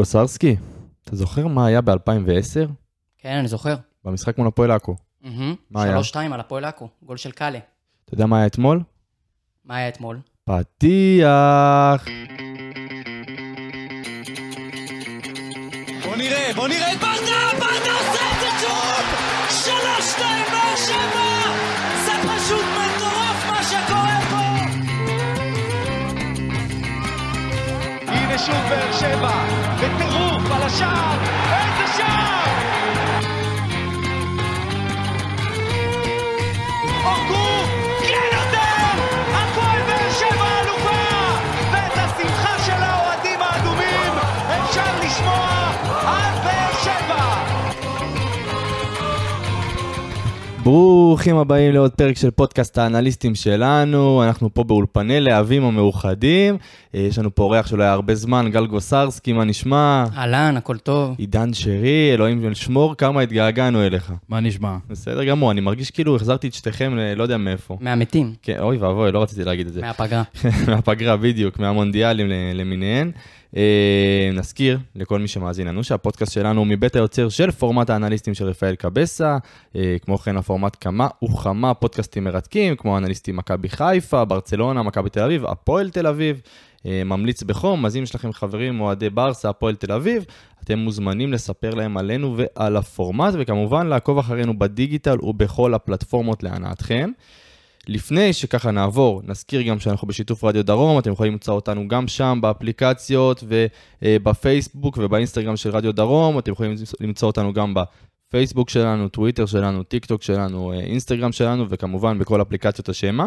[0.00, 0.56] גוסרסקי,
[1.04, 2.68] אתה זוכר מה היה ב-2010?
[3.18, 3.74] כן, אני זוכר.
[4.04, 4.96] במשחק מול הפועל עכו.
[5.70, 5.98] מה היה?
[6.12, 7.58] 3-2 על הפועל עכו, גול של קאלה.
[8.04, 8.80] אתה יודע מה היה אתמול?
[9.64, 10.18] מה היה אתמול?
[10.44, 12.04] פתיח!
[16.04, 19.06] בוא נראה, בוא נראה את ברדה, ברדה עושה את זה שוב!
[19.48, 21.30] שלוש, שתיים, באר שבע!
[22.04, 22.89] זה פשוט מטורף
[28.40, 29.44] הנה שוב באר שבע,
[29.76, 31.18] בטירוף על השער,
[31.52, 32.40] איזה שער!
[38.00, 38.20] כן!
[51.20, 56.56] ברוכים הבאים לעוד פרק של פודקאסט האנליסטים שלנו, אנחנו פה באולפני להבים המאוחדים,
[56.94, 60.04] יש לנו פה אורח שלא היה הרבה זמן, גל גוסרסקי, מה נשמע?
[60.16, 61.14] אהלן, הכל טוב.
[61.18, 64.12] עידן שרי, אלוהים שמור, כמה התגעגענו אליך.
[64.28, 64.76] מה נשמע?
[64.88, 67.76] בסדר גמור, אני מרגיש כאילו החזרתי את שתיכם, ל- לא יודע מאיפה.
[67.80, 69.80] מהמתים, כן, אוי ואבוי, לא רציתי להגיד את זה.
[69.80, 70.22] מהפגרה.
[70.68, 73.10] מהפגרה, בדיוק, מהמונדיאלים למיניהן.
[73.56, 78.44] אה, נזכיר לכל מי שמאזין לנו שהפודקאסט שלנו הוא מבית היוצר של פורמט האנליסטים של
[78.44, 79.38] רפאל קבסה,
[79.76, 85.20] אה, כמו כן הפורמט כמה וכמה פודקאסטים מרתקים, כמו אנליסטים מכבי חיפה, ברצלונה, מכבי תל
[85.22, 86.40] אביב, הפועל תל אביב.
[86.86, 90.24] אה, ממליץ בחום, אז אם יש לכם חברים אוהדי ברסה, הפועל תל אביב,
[90.64, 97.10] אתם מוזמנים לספר להם עלינו ועל הפורמט, וכמובן לעקוב אחרינו בדיגיטל ובכל הפלטפורמות להנאתכם.
[97.88, 102.38] לפני שככה נעבור, נזכיר גם שאנחנו בשיתוף רדיו דרום, אתם יכולים למצוא אותנו גם שם
[102.42, 103.44] באפליקציות
[104.02, 110.06] ובפייסבוק ובאינסטגרם של רדיו דרום, אתם יכולים למצוא אותנו גם בפייסבוק שלנו, טוויטר שלנו, טיק
[110.06, 113.26] טוק שלנו, אה, אינסטגרם שלנו, וכמובן בכל אפליקציות השמע.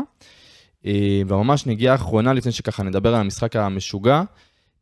[0.85, 4.23] אה, וממש נגיעה אחרונה לפני שככה נדבר על המשחק המשוגע.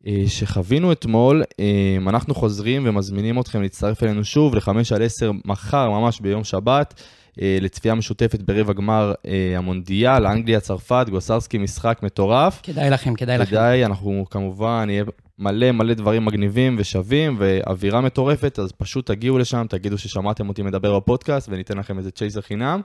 [0.06, 5.90] אה, שחווינו אתמול, אה, אנחנו חוזרים ומזמינים אתכם להצטרף אלינו שוב ל-5 על 10 מחר,
[5.90, 7.02] ממש ביום שבת,
[7.40, 12.60] אה, לצפייה משותפת ברבע גמר אה, המונדיאל, אנגליה, צרפת, גוסרסקי, משחק מטורף.
[12.62, 13.50] כדאי לכם, כדאי לכם.
[13.50, 15.04] כדאי, אנחנו כמובן, יהיה
[15.38, 20.98] מלא מלא דברים מגניבים ושווים ואווירה מטורפת, אז פשוט תגיעו לשם, תגידו ששמעתם אותי מדבר
[20.98, 22.80] בפודקאסט וניתן לכם איזה צ'ייסר חינם.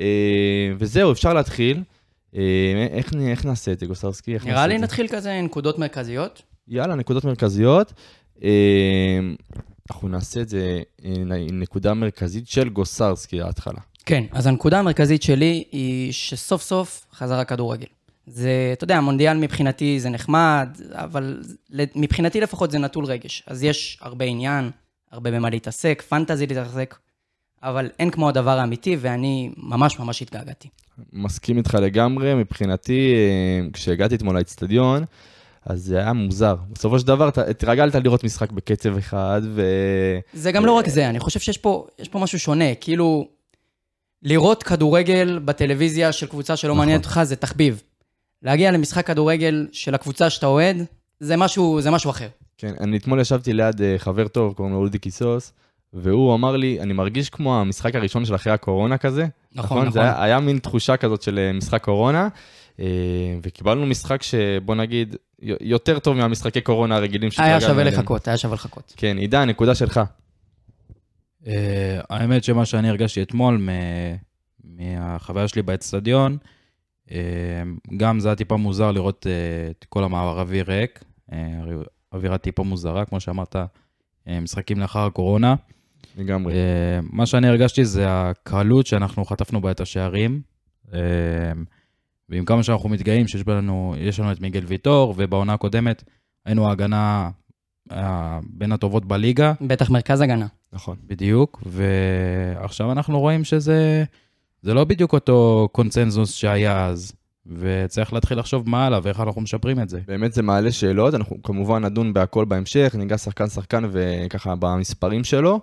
[0.00, 0.04] אה,
[0.78, 1.82] וזהו, אפשר להתחיל.
[2.36, 4.36] אה, איך, איך נעשה את זה, גוסרסקי?
[4.44, 4.78] נראה לי?
[4.78, 6.42] נתחיל כזה נקודות מרכזיות.
[6.68, 7.92] יאללה, נקודות מרכזיות.
[8.44, 9.20] אה,
[9.90, 11.12] אנחנו נעשה את זה אה,
[11.52, 13.80] נקודה מרכזית של גוסרסקי, ההתחלה.
[14.06, 17.86] כן, אז הנקודה המרכזית שלי היא שסוף סוף חזר הכדורגל.
[18.26, 21.42] זה, אתה יודע, מונדיאל מבחינתי זה נחמד, אבל
[21.96, 23.42] מבחינתי לפחות זה נטול רגש.
[23.46, 24.70] אז יש הרבה עניין,
[25.12, 26.96] הרבה במה להתעסק, פנטזי להתעסק,
[27.62, 30.68] אבל אין כמו הדבר האמיתי, ואני ממש ממש התגעגעתי.
[31.12, 35.04] מסכים איתך לגמרי, מבחינתי, אה, כשהגעתי אתמול לאצטדיון,
[35.66, 36.56] אז זה היה מוזר.
[36.72, 39.62] בסופו של דבר, התרגלת לראות משחק בקצב אחד, ו...
[40.32, 43.28] זה גם לא רק זה, אני חושב שיש פה, יש פה משהו שונה, כאילו,
[44.22, 46.78] לראות כדורגל בטלוויזיה של קבוצה שלא נכון.
[46.78, 47.82] מעניינת אותך זה תחביב.
[48.42, 50.76] להגיע למשחק כדורגל של הקבוצה שאתה אוהד,
[51.20, 52.28] זה משהו, זה משהו אחר.
[52.58, 55.52] כן, אני אתמול ישבתי ליד אה, חבר טוב, קוראים לו אודי קיסוס,
[55.92, 59.26] והוא אמר לי, אני מרגיש כמו המשחק הראשון של אחרי הקורונה כזה.
[59.54, 60.00] נכון, זה נכון.
[60.02, 62.28] היה, היה מין תחושה כזאת של אה, משחק קורונה,
[62.80, 62.86] אה,
[63.42, 65.16] וקיבלנו משחק שבוא נגיד,
[65.60, 67.94] יותר טוב מהמשחקי קורונה הרגילים היה שהתרגלנו שווה אליהם.
[67.98, 68.94] לחכות, היה שווה לחכות.
[68.96, 70.00] כן, עידן, נקודה שלך.
[71.46, 74.16] אה, האמת שמה שאני הרגשתי אתמול מ-
[74.64, 76.36] מהחוויה שלי באצטדיון,
[77.10, 77.16] אה,
[77.96, 79.32] גם זה היה טיפה מוזר לראות אה,
[79.70, 81.38] את כל המערבי ריק, אה,
[82.12, 83.56] אווירה טיפה מוזרה, כמו שאמרת,
[84.26, 85.54] משחקים לאחר הקורונה.
[86.16, 86.54] לגמרי.
[86.54, 90.40] אה, מה שאני הרגשתי זה הקלות שאנחנו חטפנו בה את השערים.
[90.94, 91.00] אה,
[92.28, 96.04] ועם כמה שאנחנו מתגאים שיש לנו, יש לנו את מיגל ויטור, ובעונה הקודמת
[96.46, 97.30] היינו ההגנה
[97.92, 100.46] אה, בין הטובות בליגה, בטח מרכז הגנה.
[100.72, 100.96] נכון.
[101.06, 104.04] בדיוק, ועכשיו אנחנו רואים שזה
[104.62, 107.12] זה לא בדיוק אותו קונצנזוס שהיה אז,
[107.46, 110.00] וצריך להתחיל לחשוב מה הלאה ואיך אנחנו משפרים את זה.
[110.06, 115.60] באמת זה מעלה שאלות, אנחנו כמובן נדון בהכל בהמשך, ניגע שחקן-שחקן וככה במספרים שלו,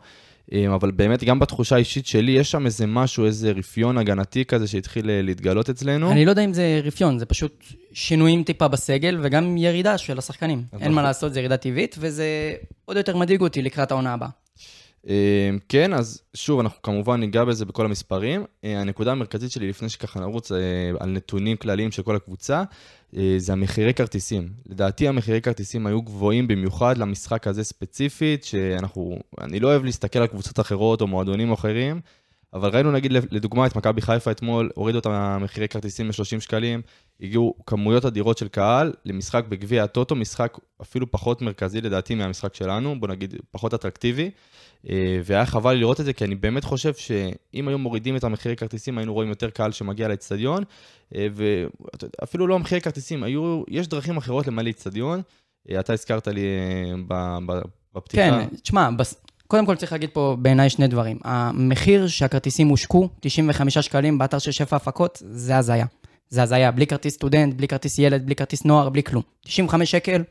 [0.75, 5.09] אבל באמת גם בתחושה האישית שלי, יש שם איזה משהו, איזה רפיון הגנתי כזה שהתחיל
[5.09, 6.11] אה, להתגלות אצלנו.
[6.11, 10.63] אני לא יודע אם זה רפיון, זה פשוט שינויים טיפה בסגל, וגם ירידה של השחקנים.
[10.81, 11.01] אין מה.
[11.01, 12.53] לעשות, זה ירידה טבעית, וזה
[12.85, 14.29] עוד יותר מדאיג אותי לקראת העונה הבאה.
[15.09, 18.45] אה, כן, אז שוב, אנחנו כמובן ניגע בזה בכל המספרים.
[18.63, 20.57] אה, הנקודה המרכזית שלי, לפני שככה נרוץ אה,
[20.99, 22.63] על נתונים כלליים של כל הקבוצה,
[23.17, 24.49] אה, זה המחירי כרטיסים.
[24.65, 30.27] לדעתי המחירי כרטיסים היו גבוהים במיוחד למשחק הזה ספציפית, שאנחנו, אני לא אוהב להסתכל על
[30.27, 32.01] קבוצות אחרות או מועדונים אחרים,
[32.53, 36.81] אבל ראינו נגיד לדוגמה את מכבי חיפה אתמול, הורידו את המחירי כרטיסים ל-30 שקלים,
[37.21, 42.99] הגיעו כמויות אדירות של קהל למשחק בגביע הטוטו, משחק אפילו פחות מרכזי לדעתי מהמשחק שלנו,
[42.99, 44.31] בוא נגיד פחות אטרקטיבי,
[44.89, 48.55] אה, והיה חבל לראות את זה, כי אני באמת חושב שאם היו מורידים את המחירי
[48.55, 50.63] כרטיסים, היינו רואים יותר קהל שמגיע לאצטדיון,
[51.15, 55.21] אה, ואפילו לא המחירי כרטיסים, היו, יש דרכים אחרות למלא אצטדיון.
[55.71, 56.45] אה, אתה הזכרת לי
[57.93, 58.23] בפתיחה.
[58.23, 58.89] כן, תשמע,
[59.47, 61.17] קודם כל צריך להגיד פה בעיניי שני דברים.
[61.23, 65.85] המחיר שהכרטיסים הושקו, 95 שקלים באתר של שפע הפקות, זה הזיה.
[66.29, 69.23] זה הזיה, בלי כרטיס סטודנט, בלי כרטיס ילד, בלי כרטיס נוער, בלי כלום.
[69.41, 70.23] 95 שקל,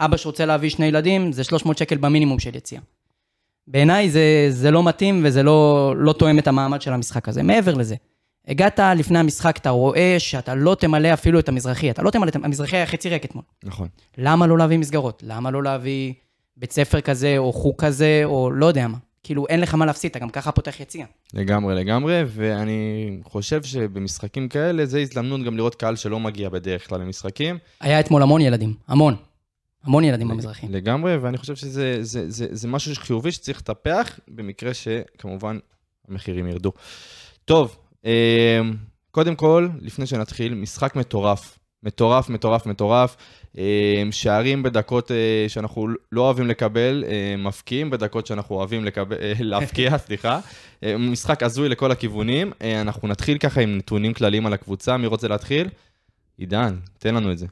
[0.00, 2.80] אבא שרוצה להביא שני ילדים, זה 300 שקל במינימום של יציאה.
[3.66, 7.42] בעיניי זה, זה לא מתאים וזה לא, לא תואם את המעמד של המשחק הזה.
[7.42, 7.94] מעבר לזה,
[8.48, 12.36] הגעת לפני המשחק, אתה רואה שאתה לא תמלא אפילו את המזרחי, אתה לא תמלא את
[12.36, 13.44] המזרחי היה חצי ריק אתמול.
[13.64, 13.88] נכון.
[14.18, 15.22] למה לא להביא מסגרות?
[15.26, 16.12] למה לא להביא
[16.56, 18.98] בית ספר כזה, או חוג כזה, או לא יודע מה.
[19.22, 21.06] כאילו, אין לך מה להפסיד, אתה גם ככה פותח יציאה.
[21.34, 27.00] לגמרי, לגמרי, ואני חושב שבמשחקים כאלה, זה הזדמנות גם לראות קהל שלא מגיע בדרך כלל
[27.00, 27.58] למשחקים.
[27.80, 29.16] היה אתמול המון ילדים, המון.
[29.84, 30.66] המון ילדים במזרחי.
[30.68, 35.58] לגמרי, ואני חושב שזה זה, זה, זה משהו חיובי שצריך לטפח, במקרה שכמובן
[36.08, 36.72] המחירים ירדו.
[37.44, 37.76] טוב,
[38.06, 38.60] אה,
[39.10, 41.58] קודם כל, לפני שנתחיל, משחק מטורף.
[41.82, 43.16] מטורף, מטורף, מטורף.
[43.58, 49.98] אה, שערים בדקות אה, שאנחנו לא אוהבים לקבל, אה, מפקיעים בדקות שאנחנו אוהבים לקבל, להפקיע,
[50.06, 50.40] סליחה.
[50.98, 52.52] משחק הזוי לכל הכיוונים.
[52.80, 54.96] אנחנו נתחיל ככה עם נתונים כלליים על הקבוצה.
[54.96, 55.68] מי רוצה להתחיל?
[56.38, 57.46] עידן, תן לנו את זה.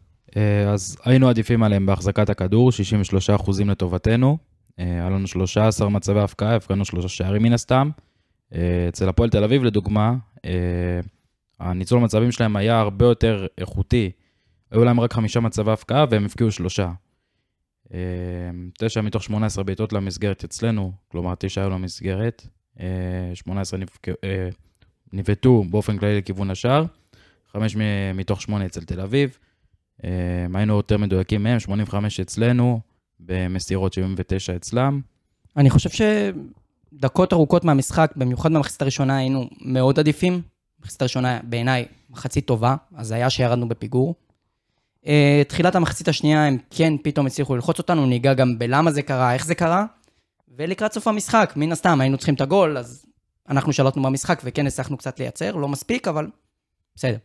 [0.72, 2.70] אז היינו עדיפים עליהם בהחזקת הכדור,
[3.38, 4.38] 63% לטובתנו.
[4.78, 7.90] היה לנו 13 מצבי הפקעה, הפקענו שלושה שערים מן הסתם.
[8.88, 10.14] אצל הפועל תל אביב, לדוגמה,
[11.60, 14.10] הניצול המצבים שלהם היה הרבה יותר איכותי
[14.70, 16.92] היו להם רק חמישה מצבי הפקעה והם הפקיעו שלושה.
[17.94, 17.98] אה,
[18.78, 22.46] תשע מתוך 18 בעיטות למסגרת אצלנו, כלומר תשע היו למסגרת,
[23.34, 23.80] 18
[24.24, 24.48] אה,
[25.12, 26.84] נבעטו באופן כללי לכיוון השער,
[27.52, 27.76] חמש
[28.14, 29.38] מתוך שמונה אצל תל אביב.
[30.04, 30.10] אה,
[30.54, 32.80] היינו יותר מדויקים מהם, 85 אצלנו,
[33.20, 35.00] במסירות 79 אצלם.
[35.56, 35.90] אני חושב
[36.92, 40.42] שדקות ארוכות מהמשחק, במיוחד במחצית הראשונה, היינו מאוד עדיפים.
[40.80, 44.14] מחצית הראשונה בעיניי מחצית טובה, אז היה שירדנו בפיגור.
[45.04, 45.08] Uh,
[45.48, 49.46] תחילת המחצית השנייה הם כן פתאום הצליחו ללחוץ אותנו, ניגע גם בלמה זה קרה, איך
[49.46, 49.84] זה קרה,
[50.56, 53.04] ולקראת סוף המשחק, מן הסתם, היינו צריכים את הגול, אז
[53.48, 56.26] אנחנו שלטנו במשחק וכן הצלחנו קצת לייצר, לא מספיק, אבל
[56.94, 57.16] בסדר.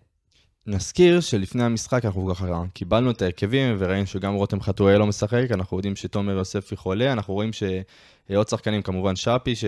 [0.68, 5.78] נזכיר שלפני המשחק אנחנו ככה קיבלנו את ההרכבים וראינו שגם רותם חתואל לא משחק, אנחנו
[5.78, 9.66] יודעים שתומר יוספי חולה, אנחנו רואים שעוד שחקנים כמובן שפי, ש...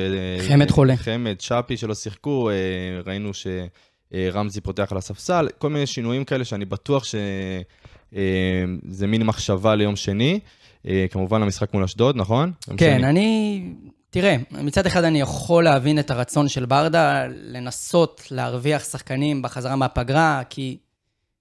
[0.48, 0.98] חמד חולה.
[0.98, 2.56] חמד, שפי שלא שיחקו, אה,
[3.06, 7.16] ראינו שרמזי פותח על הספסל, כל מיני שינויים כאלה שאני בטוח ש...
[7.16, 7.62] אה,
[8.90, 10.40] זה מין מחשבה ליום שני.
[10.88, 12.52] אה, כמובן למשחק מול אשדוד, נכון?
[12.78, 13.62] כן, אני...
[14.10, 20.42] תראה, מצד אחד אני יכול להבין את הרצון של ברדה לנסות להרוויח שחקנים בחזרה מהפגרה,
[20.50, 20.78] כי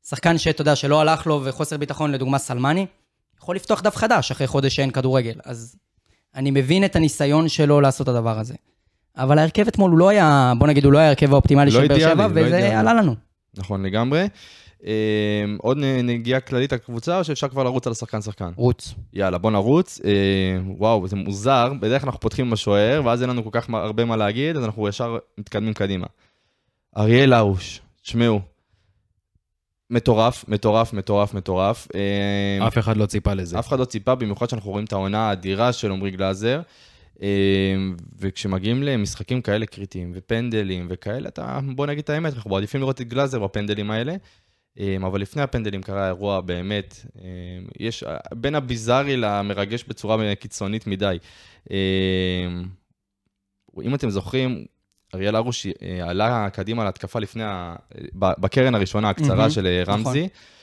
[0.08, 2.86] שחקן שאתה יודע שלא הלך לו וחוסר ביטחון, לדוגמה סלמני,
[3.38, 5.34] יכול לפתוח דף חדש אחרי חודש שאין כדורגל.
[5.44, 5.76] אז
[6.34, 8.54] אני מבין את הניסיון שלו לעשות את הדבר הזה.
[9.16, 11.88] אבל ההרכב אתמול הוא לא היה, בוא נגיד, הוא לא היה ההרכב האופטימלי לא של
[11.88, 13.14] באר שבע, לא וזה עלה לנו.
[13.54, 14.26] נכון לגמרי.
[14.84, 14.90] אמ,
[15.60, 18.50] עוד נגיעה כללית על קבוצה, או שאפשר כבר לרוץ על השחקן-שחקן?
[18.56, 18.94] רוץ.
[19.12, 20.00] יאללה, בוא נרוץ.
[20.04, 24.04] אה, וואו, זה מוזר, בדרך כלל אנחנו פותחים בשוער, ואז אין לנו כל כך הרבה
[24.04, 26.06] מה להגיד, אז אנחנו ישר מתקדמים קדימה.
[26.96, 28.40] אריאל הרוש, תשמעו,
[29.90, 31.88] מטורף, מטורף, מטורף, מטורף.
[31.94, 33.58] אמ, אף אחד לא ציפה לזה.
[33.58, 36.60] אף אחד לא ציפה, במיוחד שאנחנו רואים את העונה האדירה של עמרי גלאזר.
[37.22, 43.00] אמ, וכשמגיעים למשחקים כאלה קריטיים, ופנדלים וכאלה, אתה, בוא נגיד את האמת, אנחנו מעדיפים לראות
[43.00, 44.14] את גלאזר בפנדלים האלה.
[44.78, 47.24] אמ, אבל לפני הפנדלים קרה אירוע באמת, אמ,
[47.78, 48.04] יש
[48.34, 51.18] בין הביזארי למרגש בצורה קיצונית מדי.
[51.70, 52.64] אמ,
[53.82, 54.64] אם אתם זוכרים,
[55.14, 57.76] אריאל הרוש אה, עלה קדימה להתקפה לפני, ה...
[58.14, 60.20] בקרן הראשונה הקצרה mm-hmm, של אה, רמזי.
[60.22, 60.56] נכון.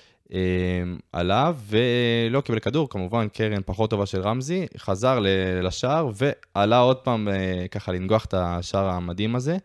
[1.12, 5.20] עלה ולא קיבל כדור, כמובן קרן פחות טובה של רמזי, חזר
[5.64, 9.58] לשער ועלה עוד פעם אה, ככה לנגוח את השער המדהים הזה.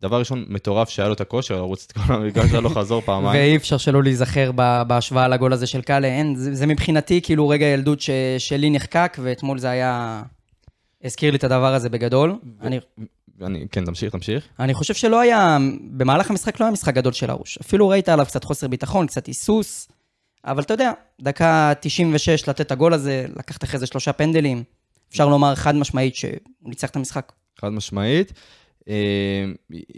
[0.00, 3.40] דבר ראשון, מטורף שהיה לו את הכושר לרוץ את כל המגרש שלו חזור פעמיים.
[3.40, 4.52] ואי אפשר שלא להיזכר
[4.86, 9.16] בהשוואה לגול הזה של קאלה, אין, זה, זה מבחינתי כאילו רגע ילדות ש, שלי נחקק,
[9.22, 10.22] ואתמול זה היה...
[11.04, 12.38] הזכיר לי את הדבר הזה בגדול.
[12.60, 12.80] אני...
[13.42, 14.48] אני, כן, תמשיך, תמשיך.
[14.60, 15.58] אני חושב שלא היה,
[15.90, 17.58] במהלך המשחק לא היה משחק גדול של ארוש.
[17.58, 19.88] אפילו ראית עליו קצת חוסר ביטחון, קצת היסוס,
[20.44, 24.62] אבל אתה יודע, דקה 96 לתת את הגול הזה, לקחת אחרי זה שלושה פנדלים.
[25.10, 27.32] אפשר לומר חד משמעית שהוא ניצח את המשחק.
[27.60, 28.32] חד משמעית.
[28.88, 29.44] אה,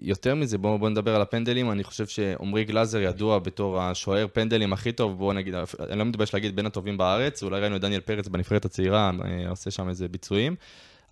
[0.02, 1.70] יותר מזה, בואו בוא נדבר על הפנדלים.
[1.70, 5.54] אני חושב שעמרי גלאזר ידוע בתור השוער פנדלים הכי טוב, בואו נגיד,
[5.90, 9.50] אני לא מתבייש להגיד בין הטובים בארץ, אולי ראינו את דניאל פרץ בנבחרת הצעירה, אה,
[9.50, 10.56] עושה שם איזה ביצועים.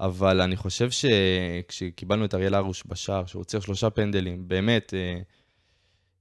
[0.01, 5.21] אבל אני חושב שכשקיבלנו את אריאל הרוש בשער, שהוא הוציא שלושה פנדלים, באמת, אה,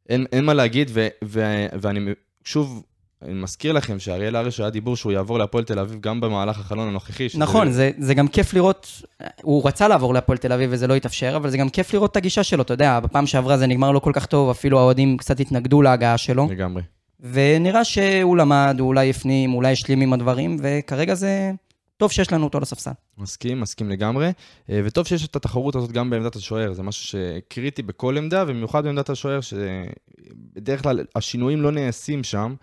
[0.09, 2.11] אין, אין מה להגיד, ו, ו, ואני
[2.43, 2.83] שוב,
[3.21, 6.87] אני מזכיר לכם שאריאל הרוש היה דיבור שהוא יעבור להפועל תל אביב גם במהלך החלון
[6.87, 7.29] הנוכחי.
[7.29, 9.01] שזה- נכון, זה, זה גם כיף לראות,
[9.41, 12.17] הוא רצה לעבור להפועל תל אביב וזה לא התאפשר, אבל זה גם כיף לראות את
[12.17, 15.39] הגישה שלו, אתה יודע, בפעם שעברה זה נגמר לא כל כך טוב, אפילו האוהדים קצת
[15.39, 16.81] התנגדו להגעה שלו, לגמרי.
[17.19, 21.51] ונראה שהוא למד, הוא אולי הפנים, אולי השלים עם הדברים, וכרגע זה
[21.97, 22.91] טוב שיש לנו אותו על הספסל.
[23.17, 24.31] מסכים, מסכים לגמרי.
[24.69, 28.83] אה, וטוב שיש את התחרות הזאת גם בעמדת השוער, זה משהו שקריטי בכל עמדה, ובמיוחד
[28.83, 32.53] בעמדת השוער, שבדרך כלל השינויים לא נעשים שם,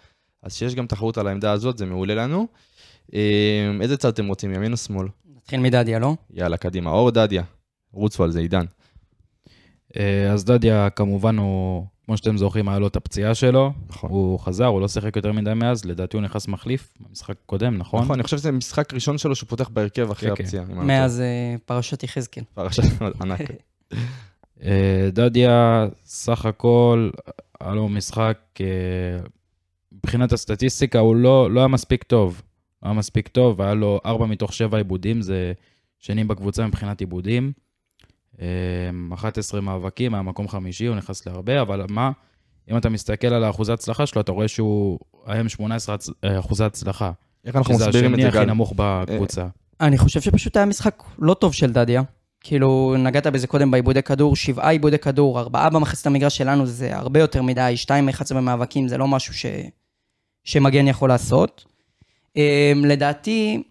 [0.48, 2.46] אז שיש גם תחרות על העמדה הזאת, זה מעולה לנו.
[3.14, 5.08] אה, איזה צד אתם רוצים, ימין או שמאל?
[5.36, 6.14] נתחיל מדדיה, לא?
[6.34, 6.90] יאללה, קדימה.
[6.90, 7.42] אור דדיה.
[7.92, 8.64] רוצו על זה, עידן.
[9.96, 13.72] אה, אז דדיה, כמובן, הוא, כמו שאתם זוכרים, היה לו את הפציעה שלו.
[13.88, 14.10] נכון.
[14.10, 18.02] הוא חזר, הוא לא שיחק יותר מדי מאז, לדעתי הוא נכנס מחליף במשחק הקודם, נכון?
[18.02, 20.44] נכון, אני חושב שזה משחק ראשון שלו שהוא פותח בהרכב אחרי כן, כן.
[20.44, 20.64] הפציעה.
[20.68, 22.44] לא מאז אה, פרשת יחזקאל.
[22.54, 22.82] פרשת
[23.22, 23.40] ענק.
[24.62, 27.10] אה, דדיה, סך הכל,
[27.60, 28.38] היה לו משחק,
[30.08, 32.42] מבחינת הסטטיסטיקה, הוא לא, לא היה מספיק טוב.
[32.82, 35.52] לא היה מספיק טוב, היה לו 4 מתוך 7 עיבודים, זה
[35.98, 37.52] שני בקבוצה מבחינת עיבודים.
[38.40, 38.46] אה,
[39.14, 42.10] 11 מאבקים, היה מקום חמישי, הוא נכנס להרבה, אבל מה,
[42.70, 46.64] אם אתה מסתכל על האחוזי הצלחה שלו, אתה רואה שהוא היום 18 הצ- אה, אחוזי
[46.64, 47.10] הצלחה.
[47.44, 48.52] איך אנחנו שזה מסבירים את השני זה, הכי גל?
[48.52, 49.46] נמוך בקבוצה.
[49.80, 52.02] אני חושב שפשוט היה משחק לא טוב של דדיה.
[52.40, 57.20] כאילו, נגעת בזה קודם בעיבודי כדור, שבעה עיבודי כדור, ארבעה במחצית המגרש שלנו, זה הרבה
[57.20, 59.46] יותר מדי, שתיים מ-11 במאבקים, זה לא משהו ש...
[60.48, 61.64] שמגן יכול לעשות.
[62.28, 62.40] Um,
[62.86, 63.62] לדעתי,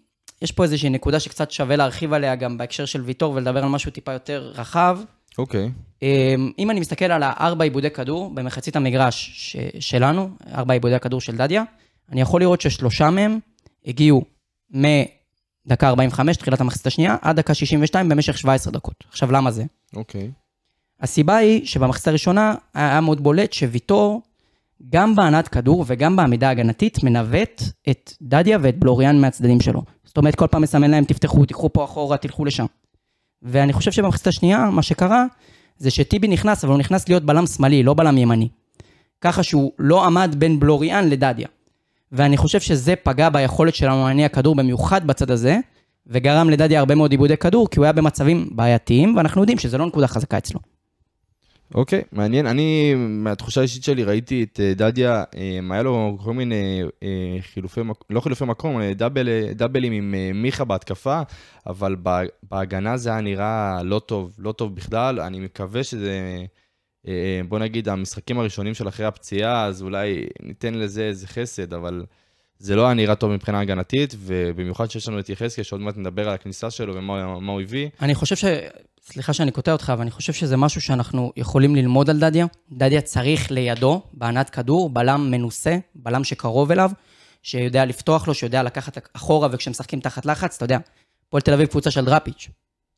[0.42, 3.90] יש פה איזושהי נקודה שקצת שווה להרחיב עליה גם בהקשר של ויטור ולדבר על משהו
[3.90, 4.98] טיפה יותר רחב.
[5.38, 5.70] אוקיי.
[6.00, 6.04] Um,
[6.58, 9.56] אם אני מסתכל על הארבע עיבודי כדור במחצית המגרש ש...
[9.80, 11.64] שלנו, ארבע עיבודי הכדור של דדיה,
[12.12, 13.38] אני יכול לראות ששלושה מהם
[13.86, 14.24] הגיעו
[14.70, 19.04] מדקה 45, תחילת המחצית השנייה, עד דקה 62 במשך 17 דקות.
[19.08, 19.64] עכשיו, למה זה?
[19.96, 20.30] אוקיי.
[21.00, 24.22] הסיבה היא שבמחצית הראשונה היה מאוד בולט שוויטור,
[24.90, 29.82] גם בהנעת כדור וגם בעמידה ההגנתית, מנווט את דדיה ואת בלוריאן מהצדדים שלו.
[30.04, 32.66] זאת אומרת, כל פעם מסמן להם, תפתחו, תיקחו פה אחורה, תלכו לשם.
[33.42, 35.24] ואני חושב שבמחצית השנייה, מה שקרה,
[35.76, 38.48] זה שטיבי נכנס, אבל הוא נכנס להיות בלם שמאלי, לא בלם ימני.
[39.20, 41.48] ככה שהוא לא עמד בין בלוריאן לדדיה.
[42.12, 45.58] ואני חושב שזה פגע ביכולת שלנו להניע כדור, במיוחד בצד הזה,
[46.06, 49.86] וגרם לדדיה הרבה מאוד עיבודי כדור, כי הוא היה במצבים בעייתיים, ואנחנו יודעים שזה לא
[49.86, 50.60] נקודה חזקה אצלו.
[51.74, 52.46] אוקיי, מעניין.
[52.46, 57.08] אני, מהתחושה האישית שלי, ראיתי את אה, דדיה, אה, היה לו כל מיני אה,
[57.40, 61.20] חילופי, מק- לא חילופי מקום, דאבל, דאבלים עם מיכה בהתקפה,
[61.66, 62.20] אבל בה-
[62.50, 65.20] בהגנה זה היה נראה לא טוב, לא טוב בכלל.
[65.20, 66.44] אני מקווה שזה,
[67.48, 72.04] בוא נגיד, המשחקים הראשונים של אחרי הפציעה, אז אולי ניתן לזה איזה חסד, אבל
[72.58, 76.28] זה לא היה נראה טוב מבחינה הגנתית, ובמיוחד שיש לנו את יחזקאל, שעוד מעט נדבר
[76.28, 77.88] על הכניסה שלו ומה מה הוא הביא.
[78.02, 78.44] אני חושב ש...
[79.02, 82.46] סליחה שאני קוטע אותך, אבל אני חושב שזה משהו שאנחנו יכולים ללמוד על דדיה.
[82.72, 86.90] דדיה צריך לידו, בהנעת כדור, בלם מנוסה, בלם שקרוב אליו,
[87.42, 90.78] שיודע לפתוח לו, שיודע לקחת אחורה, וכשמשחקים תחת לחץ, אתה יודע,
[91.26, 92.48] הפועל תל אביב קבוצה של דראפיץ'.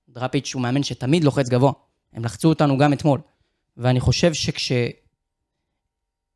[0.09, 1.73] דראפיץ' הוא מאמן שתמיד לוחץ גבוה.
[2.13, 3.21] הם לחצו אותנו גם אתמול.
[3.77, 4.73] ואני חושב שכש...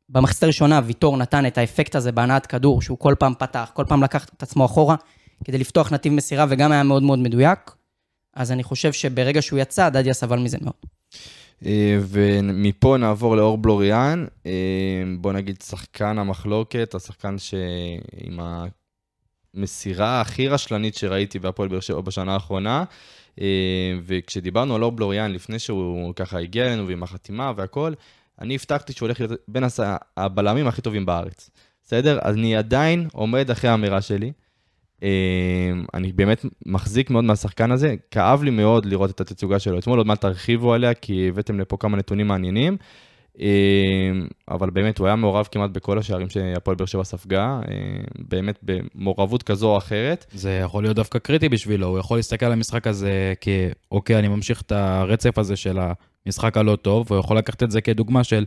[0.09, 4.03] במחצית הראשונה ויטור נתן את האפקט הזה בהנעת כדור, שהוא כל פעם פתח, כל פעם
[4.03, 4.95] לקח את עצמו אחורה,
[5.43, 7.71] כדי לפתוח נתיב מסירה, וגם היה מאוד מאוד מדויק.
[8.33, 10.73] אז אני חושב שברגע שהוא יצא, דדיה סבל מזה מאוד.
[11.65, 14.51] אה, ומפה נעבור לאור בלוריאן, אה,
[15.19, 18.39] בוא נגיד שחקן המחלוקת, השחקן שעם
[19.55, 22.83] המסירה הכי רשלנית שראיתי בהפועל באר שבע בשנה האחרונה.
[23.41, 27.93] אה, וכשדיברנו על אור בלוריאן, לפני שהוא ככה הגיע אלינו ועם החתימה והכל,
[28.41, 29.79] אני הבטחתי שהוא הולך להיות בין הס-
[30.17, 31.49] הבלמים הכי טובים בארץ.
[31.83, 32.19] בסדר?
[32.21, 34.31] אז אני עדיין עומד אחרי האמירה שלי.
[35.03, 35.09] אה,
[35.93, 39.79] אני באמת מחזיק מאוד מהשחקן הזה, כאב לי מאוד לראות את התצוגה שלו.
[39.79, 42.77] אתמול עוד מעט תרחיבו עליה, כי הבאתם לפה כמה נתונים מעניינים.
[43.39, 43.45] אה,
[44.51, 47.61] אבל באמת, הוא היה מעורב כמעט בכל השערים שהפועל באר שבע ספגה, אה,
[48.19, 50.25] באמת במעורבות כזו או אחרת.
[50.31, 54.61] זה יכול להיות דווקא קריטי בשבילו, הוא יכול להסתכל על המשחק הזה כאוקיי, אני ממשיך
[54.61, 55.77] את הרצף הזה של
[56.25, 58.45] המשחק הלא טוב, והוא יכול לקחת את זה כדוגמה של,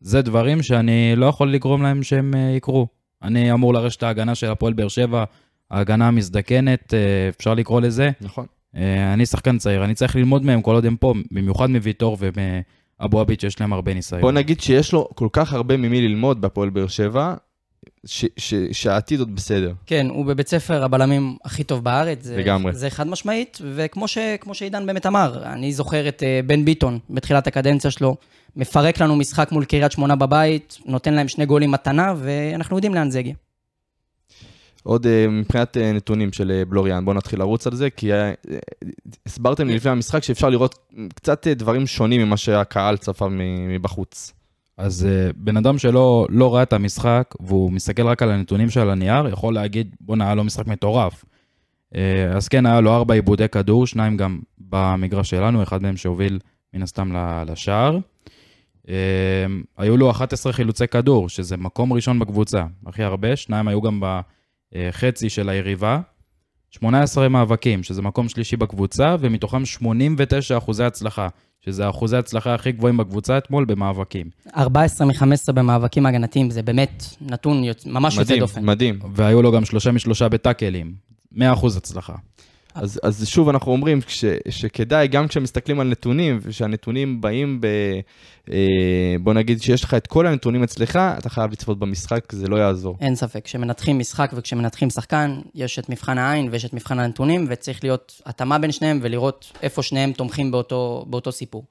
[0.00, 2.86] זה דברים שאני לא יכול לגרום להם שהם אה, יקרו.
[3.22, 5.24] אני אמור לרשת ההגנה של הפועל באר שבע,
[5.70, 8.10] ההגנה המזדקנת, אה, אפשר לקרוא לזה.
[8.20, 8.46] נכון.
[8.76, 13.20] אה, אני שחקן צעיר, אני צריך ללמוד מהם כל עוד הם פה, במיוחד מוויטור ומאבו
[13.20, 14.20] עביד שיש להם הרבה ניסיון.
[14.20, 17.34] בוא נגיד שיש לו כל כך הרבה ממי ללמוד בהפועל באר שבע,
[18.06, 19.72] ש- ש- שהעתיד עוד בסדר.
[19.86, 22.18] כן, הוא בבית ספר הבלמים הכי טוב בארץ.
[22.22, 22.72] זה, לגמרי.
[22.74, 24.18] זה חד משמעית, וכמו ש,
[24.52, 28.16] שעידן באמת אמר, אני זוכר את uh, בן ביטון בתחילת הקדנציה שלו,
[28.56, 33.10] מפרק לנו משחק מול קריית שמונה בבית, נותן להם שני גולים מתנה, ואנחנו יודעים לאן
[33.10, 33.34] זה הגיע.
[34.82, 38.32] עוד אה, מבחינת אה, נתונים של אה, בלוריאן, בואו נתחיל לרוץ על זה, כי אה,
[39.26, 43.26] הסברתם לי לפני המשחק שאפשר לראות קצת אה, דברים שונים ממה שהקהל צפה
[43.68, 44.32] מבחוץ.
[44.78, 48.90] אז uh, בן אדם שלא לא ראה את המשחק, והוא מסתכל רק על הנתונים של
[48.90, 51.24] הנייר, יכול להגיד, בואנה, היה לו משחק מטורף.
[51.94, 51.96] Uh,
[52.36, 56.38] אז כן, היה לו ארבע עיבודי כדור, שניים גם במגרש שלנו, אחד מהם שהוביל
[56.74, 57.12] מן הסתם
[57.46, 57.98] לשער.
[58.86, 58.90] Uh,
[59.76, 64.02] היו לו 11 חילוצי כדור, שזה מקום ראשון בקבוצה, הכי הרבה, שניים היו גם
[64.72, 66.00] בחצי של היריבה.
[66.70, 71.28] 18 מאבקים, שזה מקום שלישי בקבוצה, ומתוכם 89 אחוזי הצלחה,
[71.64, 74.30] שזה האחוזי ההצלחה הכי גבוהים בקבוצה אתמול במאבקים.
[74.56, 77.86] 14 מ-15 במאבקים הגנתיים, זה באמת נתון יוצ...
[77.86, 78.64] ממש יוצא מדהים, דופן.
[78.64, 78.98] מדהים.
[79.14, 80.94] והיו לו גם שלושה משלושה בטאקלים.
[81.34, 81.38] 100%
[81.76, 82.14] הצלחה.
[82.74, 87.66] אז, אז שוב אנחנו אומרים ש, שכדאי, גם כשמסתכלים על נתונים, ושהנתונים באים ב...
[88.52, 92.56] אה, בוא נגיד שיש לך את כל הנתונים אצלך, אתה חייב לצפות במשחק, זה לא
[92.56, 92.96] יעזור.
[93.00, 97.84] אין ספק, כשמנתחים משחק וכשמנתחים שחקן, יש את מבחן העין ויש את מבחן הנתונים, וצריך
[97.84, 101.64] להיות התאמה בין שניהם ולראות איפה שניהם תומכים באותו, באותו סיפור.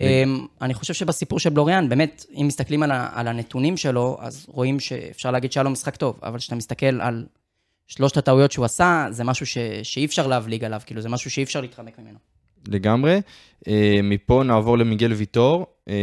[0.00, 4.46] אמ, אני חושב שבסיפור של בלוריאן, באמת, אם מסתכלים על, ה- על הנתונים שלו, אז
[4.48, 7.26] רואים שאפשר להגיד שהיה לו משחק טוב, אבל כשאתה מסתכל על
[7.88, 11.42] שלושת הטעויות שהוא עשה, זה משהו ש, שאי אפשר להבליג עליו, כאילו, זה משהו שאי
[11.42, 12.18] אפשר להתחמק ממנו.
[12.68, 13.20] לגמרי.
[13.68, 15.66] אה, מפה נעבור למיגל ויטור.
[15.88, 15.94] אה,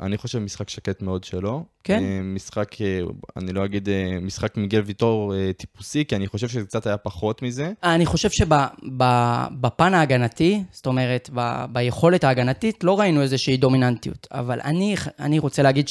[0.00, 1.64] אני חושב משחק שקט מאוד שלו.
[1.84, 2.02] כן.
[2.02, 3.00] אה, משחק, אה,
[3.36, 6.96] אני לא אגיד אה, משחק מיגל ויטור אה, טיפוסי, כי אני חושב שזה קצת היה
[6.96, 7.72] פחות מזה.
[7.82, 14.26] אני חושב שבפן ההגנתי, זאת אומרת, ב, ביכולת ההגנתית, לא ראינו איזושהי דומיננטיות.
[14.32, 15.88] אבל אני, אני רוצה להגיד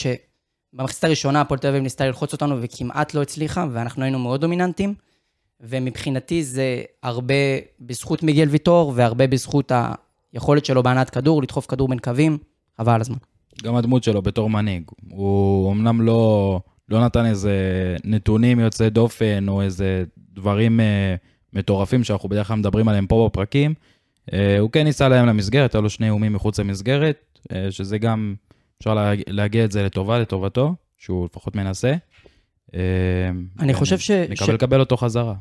[0.74, 4.94] שבמחצית הראשונה הפועל תל אביב ניסתה ללחוץ אותנו וכמעט לא הצליחה, ואנחנו היינו מאוד דומיננטיים.
[5.62, 7.34] ומבחינתי זה הרבה
[7.80, 9.72] בזכות מיגל ויטור, והרבה בזכות
[10.34, 12.38] היכולת שלו בהנעת כדור, לדחוף כדור בין קווים,
[12.77, 13.18] חבל הזמן.
[13.63, 14.84] גם הדמות שלו בתור מנהיג.
[15.10, 17.56] הוא אמנם לא, לא נתן איזה
[18.03, 20.03] נתונים יוצאי דופן, או איזה
[20.34, 21.15] דברים אה,
[21.53, 23.74] מטורפים שאנחנו בדרך כלל מדברים עליהם פה בפרקים.
[24.34, 28.36] אה, הוא כן ניסה להם למסגרת, היו לו שני איומים מחוץ למסגרת, אה, שזה גם,
[28.84, 31.94] אפשר לה, להגיע את זה לטובה, לטובתו, שהוא לפחות מנסה.
[32.75, 32.80] אה,
[33.60, 35.34] אני חושב ש- נקבל ש- לקבל אותו חזרה.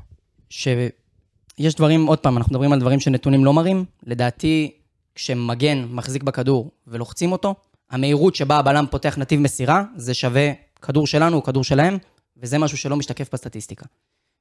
[0.50, 3.84] שיש דברים, עוד פעם, אנחנו מדברים על דברים שנתונים לא מראים.
[4.06, 4.72] לדעתי,
[5.14, 7.54] כשמגן מחזיק בכדור ולוחצים אותו,
[7.90, 10.52] המהירות שבה הבלם פותח נתיב מסירה, זה שווה
[10.82, 11.98] כדור שלנו או כדור שלהם,
[12.36, 13.86] וזה משהו שלא משתקף בסטטיסטיקה.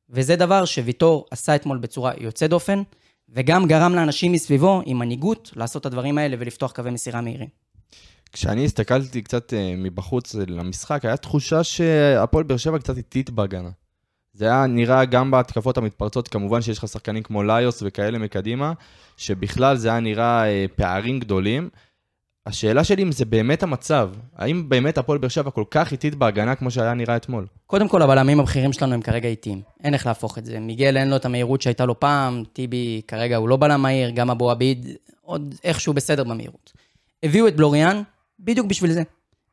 [0.10, 2.82] וזה דבר שוויטור עשה אתמול בצורה יוצא דופן,
[3.30, 7.61] וגם גרם לאנשים מסביבו, עם מנהיגות, לעשות את הדברים האלה ולפתוח קווי מסירה מהירים.
[8.34, 13.70] כשאני הסתכלתי קצת אה, מבחוץ למשחק, היה תחושה שהפועל באר שבע קצת איטית בהגנה.
[14.34, 18.74] זה היה נראה גם בהתקפות המתפרצות, כמובן שיש לך שחקנים כמו ליוס וכאלה מקדימה,
[19.18, 21.70] שבכלל זה היה נראה אה, פערים גדולים.
[22.46, 26.56] השאלה שלי אם זה באמת המצב, האם באמת הפועל באר שבע כל כך איטית בהגנה
[26.56, 27.46] כמו שהיה נראה אתמול?
[27.68, 29.62] קודם כל, הבלמים הבכירים שלנו הם כרגע איטיים.
[29.84, 30.60] אין איך להפוך את זה.
[30.60, 34.30] מיגל אין לו את המהירות שהייתה לו פעם, טיבי כרגע הוא לא בלם מהיר, גם
[34.30, 34.88] אבו עביד
[35.22, 36.72] עוד איכשהו בסדר במהירות.
[37.24, 38.02] הביאו את בלוריאן
[38.42, 39.04] בדיוק בשביל זה.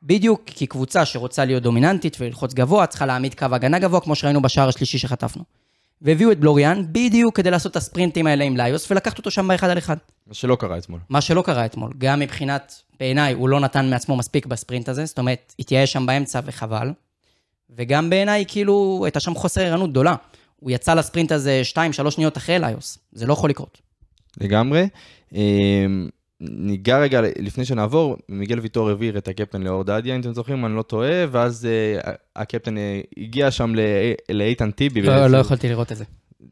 [0.03, 4.43] בדיוק כי קבוצה שרוצה להיות דומיננטית וללחוץ גבוה, צריכה להעמיד קו הגנה גבוה, כמו שראינו
[4.43, 5.45] בשער השלישי שחטפנו.
[6.03, 9.71] והביאו את בלוריאן בדיוק כדי לעשות את הספרינטים האלה עם ליוס ולקחת אותו שם באחד
[9.71, 9.97] על אחד.
[10.27, 11.01] מה שלא קרה אתמול.
[11.09, 15.19] מה שלא קרה אתמול, גם מבחינת, בעיניי, הוא לא נתן מעצמו מספיק בספרינט הזה, זאת
[15.19, 16.93] אומרת, התייאש שם באמצע וחבל.
[17.71, 20.15] וגם בעיניי, כאילו, הייתה שם חוסר ערנות גדולה.
[20.57, 21.63] הוא יצא לספרינט הזה
[22.07, 22.99] 2-3 שניות אחרי אליוס.
[23.13, 23.81] זה לא יכול לקרות.
[24.41, 24.87] לגמרי.
[26.43, 30.65] אה, ניגע רגע, לפני שנעבור, מיגל ויטור העביר את הקפטן לאור דדיה, אם אתם זוכרים,
[30.67, 33.81] אני לא טועה, ואז אה, הקפטן אה, הגיע שם ל-
[34.33, 35.03] לאיתן טיבי.
[35.03, 35.27] לא.
[35.27, 36.05] לא יכולתי לראות את זה.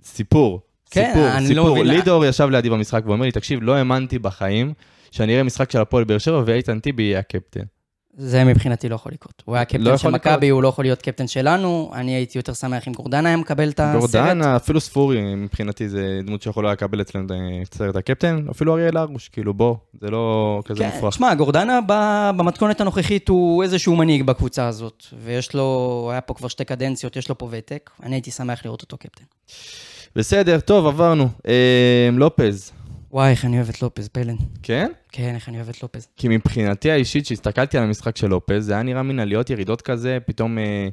[0.05, 0.61] סיפור.
[0.91, 1.77] כן, סיפור, אני לא סיפור.
[1.77, 1.87] מבין.
[1.87, 4.73] לידור ישב לידי במשחק ואומר לי, תקשיב, לא האמנתי בחיים
[5.11, 7.61] שאני אראה משחק של הפועל באר שבע ואיתן טיבי יהיה הקפטן.
[8.19, 9.43] זה מבחינתי לא יכול לקרות.
[9.45, 11.91] הוא היה לא קפטן של יכול מכבי, הוא לא יכול להיות קפטן שלנו.
[11.95, 14.01] אני הייתי יותר שמח אם גורדנה היה מקבל את הסרט.
[14.01, 17.27] גורדן, אפילו ספורי, מבחינתי זה דמות שיכולה לקבל אצלנו
[17.63, 21.15] את סרט הקפטן, אפילו אריאל הרוש, כאילו בוא, זה לא כזה כן, מופרך.
[21.15, 21.81] תשמע, גורדנה
[22.37, 27.29] במתכונת הנוכחית הוא איזשהו מנהיג בקבוצה הזאת, ויש לו, היה פה כבר שתי קדנציות, יש
[27.29, 29.25] לו פה ותק, אני הייתי שמח לראות אותו קפטן.
[30.17, 31.29] בסדר, טוב, עברנו.
[31.49, 32.73] אה, לופז,
[33.17, 34.35] וואי, איך אני אוהב את לופז, פלן.
[34.63, 34.93] כן?
[35.13, 36.09] כן, איך אני אוהב את לופז.
[36.17, 40.19] כי מבחינתי האישית, כשהסתכלתי על המשחק של לופז, זה היה נראה מין עליות ירידות כזה,
[40.27, 40.89] פתאום אה,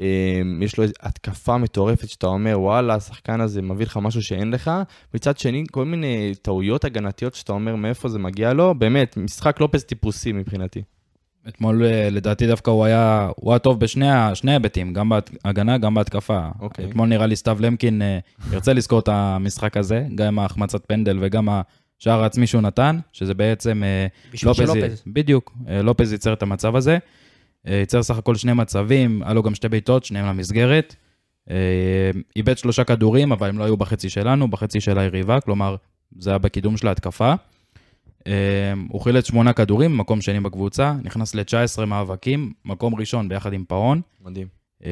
[0.00, 4.70] אה, יש לו התקפה מטורפת שאתה אומר, וואלה, השחקן הזה מביא לך משהו שאין לך.
[5.14, 9.84] מצד שני, כל מיני טעויות הגנתיות שאתה אומר מאיפה זה מגיע לו, באמת, משחק לופז
[9.84, 10.82] טיפוסי מבחינתי.
[11.48, 14.10] אתמול אה, לדעתי דווקא הוא היה, הוא היה טוב בשני
[14.48, 15.12] ההיבטים, גם
[15.44, 16.48] בהגנה, גם בהתקפה.
[16.60, 16.84] אוקיי.
[16.84, 18.18] אתמול נראה לי סתיו למקין אה,
[18.52, 23.82] ירצה לזכור את המשחק הזה, גם ההחמצת פנדל וגם השער העצמי שהוא נתן, שזה בעצם...
[23.84, 24.06] אה,
[24.66, 25.02] לופז.
[25.06, 26.98] בדיוק, לופז ייצר את המצב הזה.
[27.64, 30.94] ייצר סך הכל שני מצבים, היה לו גם שתי בעיטות, שניהם למסגרת.
[32.36, 35.76] איבד שלושה כדורים, אבל הם לא היו בחצי שלנו, בחצי של היריבה, כלומר,
[36.18, 37.34] זה היה בקידום של ההתקפה.
[38.26, 43.64] אה, הוא חילץ שמונה כדורים, מקום שני בקבוצה, נכנס ל-19 מאבקים, מקום ראשון ביחד עם
[43.68, 44.00] פאון.
[44.24, 44.46] מדהים.
[44.84, 44.90] אה,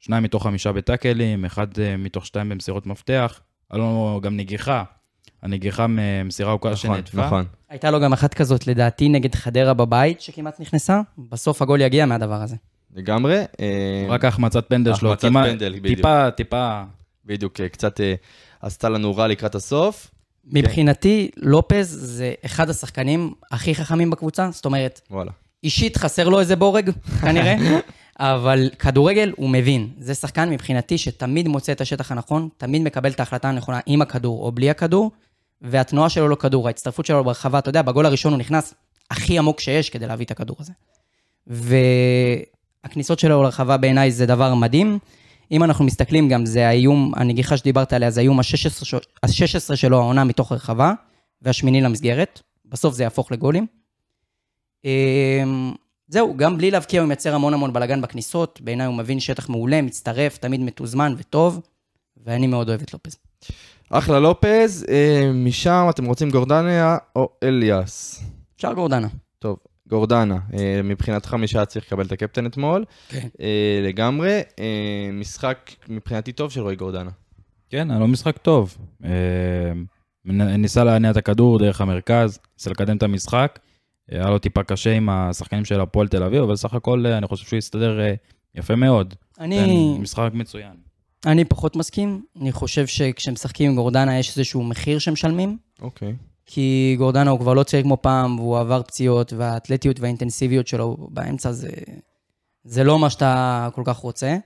[0.00, 3.40] שניים מתוך חמישה בטאקלים, אחד אה, מתוך שתיים במסירות מפתח.
[3.70, 4.84] היה לו גם נגיחה.
[5.42, 7.26] הנגיחה ממסירה ארוכה נכון, שנעטפה.
[7.26, 7.44] נכון.
[7.68, 11.00] הייתה לו גם אחת כזאת, לדעתי, נגד חדרה בבית, שכמעט נכנסה.
[11.18, 12.56] בסוף הגול יגיע מהדבר הזה.
[12.94, 13.42] לגמרי.
[13.60, 15.96] אה, רק החמצת פנדל שלו, החמצת פנדל, בדיוק.
[15.96, 16.82] טיפה, טיפה.
[17.24, 18.00] בדיוק, אה, קצת
[18.60, 20.10] עשתה לנו רע לקראת הסוף.
[20.46, 24.48] מבחינתי, לופז זה אחד השחקנים הכי חכמים בקבוצה.
[24.52, 25.30] זאת אומרת, וואלה.
[25.64, 27.56] אישית חסר לו איזה בורג, כנראה,
[28.18, 29.88] אבל כדורגל הוא מבין.
[29.98, 34.44] זה שחקן מבחינתי שתמיד מוצא את השטח הנכון, תמיד מקבל את ההחלטה הנכונה עם הכדור
[34.44, 35.10] או בלי הכדור,
[35.62, 38.74] והתנועה שלו לכדור, ההצטרפות שלו ברחבה, אתה יודע, בגול הראשון הוא נכנס
[39.10, 40.72] הכי עמוק שיש כדי להביא את הכדור הזה.
[41.46, 44.98] והכניסות שלו לרחבה בעיניי זה דבר מדהים.
[45.50, 50.24] אם אנחנו מסתכלים גם, זה האיום, הנגיחה שדיברת עליה, זה האיום ה-16 ה-16 שלו, העונה
[50.24, 50.92] מתוך הרחבה,
[51.42, 52.40] והשמיני למסגרת.
[52.64, 53.66] בסוף זה יהפוך לגולים.
[54.84, 55.72] אמ,
[56.08, 58.60] זהו, גם בלי להבקיע הוא מייצר המון המון בלאגן בכניסות.
[58.60, 61.60] בעיניי הוא מבין שטח מעולה, מצטרף, תמיד מתוזמן וטוב,
[62.24, 63.16] ואני מאוד אוהב את לופז.
[63.90, 68.22] אחלה לופז, אה, משם אתם רוצים גורדניה או אליאס?
[68.56, 69.08] אפשר גורדנה.
[69.38, 69.56] טוב,
[69.94, 73.28] גורדנה, אה, מבחינתך מי שהיה צריך לקבל את הקפטן אתמול, כן.
[73.40, 77.10] אה, לגמרי, אה, משחק מבחינתי טוב של רועי גורדנה.
[77.70, 78.78] כן, היה לו משחק טוב.
[80.24, 83.58] ניסה להניע את הכדור דרך המרכז, ניסה לקדם את המשחק.
[84.08, 87.46] היה לו טיפה קשה עם השחקנים של הפועל תל אביב, אבל סך הכל אני חושב
[87.46, 87.98] שהוא הסתדר
[88.54, 89.14] יפה מאוד.
[89.40, 90.76] אני, כן, משחק מצוין.
[91.26, 92.24] אני פחות מסכים.
[92.40, 96.14] אני חושב שכשמשחקים עם גורדנה יש איזשהו מחיר שמשלמים, אוקיי.
[96.46, 101.52] כי גורדנה הוא כבר לא צעיר כמו פעם, והוא עבר פציעות, והאתלטיות והאינטנסיביות שלו באמצע
[101.52, 101.68] זה,
[102.64, 104.36] זה לא מה שאתה כל כך רוצה.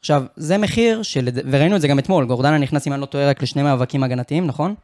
[0.00, 1.28] עכשיו, זה מחיר של...
[1.50, 4.46] וראינו את זה גם אתמול, גורדנה נכנס, אם אני לא טועה, רק לשני מאבקים הגנתיים,
[4.46, 4.74] נכון?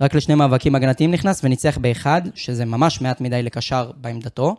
[0.00, 4.56] רק לשני מאבקים הגנתיים נכנס וניצח באחד, שזה ממש מעט מדי לקשר בעמדתו.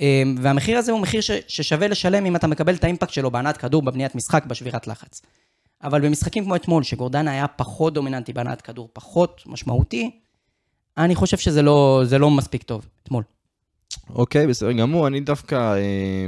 [0.00, 3.56] אמ, והמחיר הזה הוא מחיר ש, ששווה לשלם אם אתה מקבל את האימפקט שלו בהנעת
[3.56, 5.22] כדור, בבניית משחק, בשבירת לחץ.
[5.82, 10.10] אבל במשחקים כמו אתמול, שגורדנה היה פחות דומיננטי בהנעת כדור, פחות משמעותי,
[10.98, 13.22] אני חושב שזה לא, לא מספיק טוב, אתמול.
[14.10, 16.26] אוקיי, בסדר גמור, אני דווקא, אה,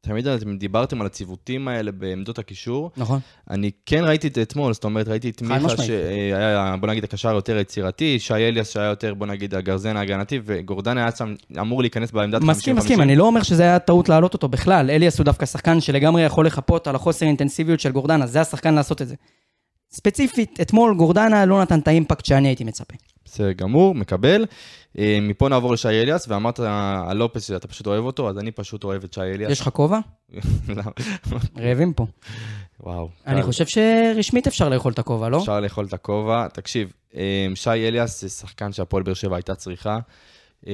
[0.00, 2.90] תמיד אתם דיברתם על הציוותים האלה בעמדות הקישור.
[2.96, 3.20] נכון.
[3.50, 5.76] אני כן ראיתי את זה אתמול, זאת אומרת, ראיתי את מיכה.
[5.76, 10.98] שהיה, בוא נגיד, הקשר יותר יצירתי, שי אליאס שהיה יותר, בוא נגיד, הגרזן ההגנתי, וגורדן
[10.98, 12.44] היה שם, אמור להיכנס בעמדת 50-50.
[12.44, 14.90] מסכים, מסכים, אני לא אומר שזה היה טעות להעלות אותו בכלל.
[14.90, 19.02] אליאס הוא דווקא שחקן שלגמרי יכול לחפות על החוסר אינטנסיביות של גורדנה, זה השחקן לעשות
[19.02, 19.14] את זה.
[19.92, 22.94] ספציפית, אתמול גורדנה לא נתן את האימפקט שאני הייתי מצפה.
[23.24, 24.46] בסדר גמור, מקבל.
[24.98, 26.60] אה, מפה נעבור לשי אליאס, ואמרת
[27.06, 29.52] על לופס שאתה פשוט אוהב אותו, אז אני פשוט אוהב את שי אליאס.
[29.52, 29.98] יש לך כובע?
[31.58, 32.06] רעבים פה.
[32.80, 33.08] וואו.
[33.26, 33.42] אני.
[33.42, 35.38] חושב שרשמית אפשר לאכול את הכובע, לא?
[35.38, 36.48] אפשר לאכול את הכובע.
[36.48, 39.98] תקשיב, אה, שי אליאס זה שחקן שהפועל באר שבע הייתה צריכה.
[40.66, 40.72] אה,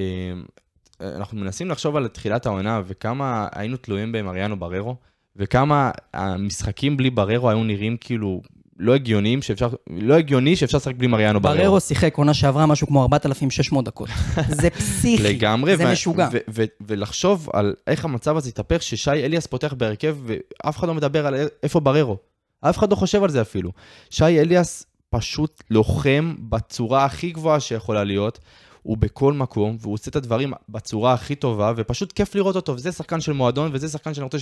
[1.01, 4.97] אנחנו מנסים לחשוב על תחילת העונה וכמה היינו תלויים במריאנו בררו,
[5.37, 8.43] וכמה המשחקים בלי בררו היו נראים כאילו
[8.79, 11.57] לא הגיוניים שאפשר, לא הגיוני שאפשר לשחק בלי מריאנו בררו.
[11.57, 14.09] בררו שיחק עונה שעברה משהו כמו 4,600 דקות.
[14.61, 16.29] זה פסיכי, לגמרי, זה ו- משוגע.
[16.33, 20.95] ו- ו- ולחשוב על איך המצב הזה התהפך, ששי אליאס פותח בהרכב ואף אחד לא
[20.95, 22.17] מדבר על איפה בררו.
[22.61, 23.73] אף אחד לא חושב על זה אפילו.
[24.11, 28.39] שי אליאס פשוט לוחם בצורה הכי גבוהה שיכולה להיות.
[28.87, 32.93] הוא בכל מקום, והוא עושה את הדברים בצורה הכי טובה, ופשוט כיף לראות אותו, וזה
[32.93, 34.39] שחקן של מועדון, וזה שחקן שאני רוצה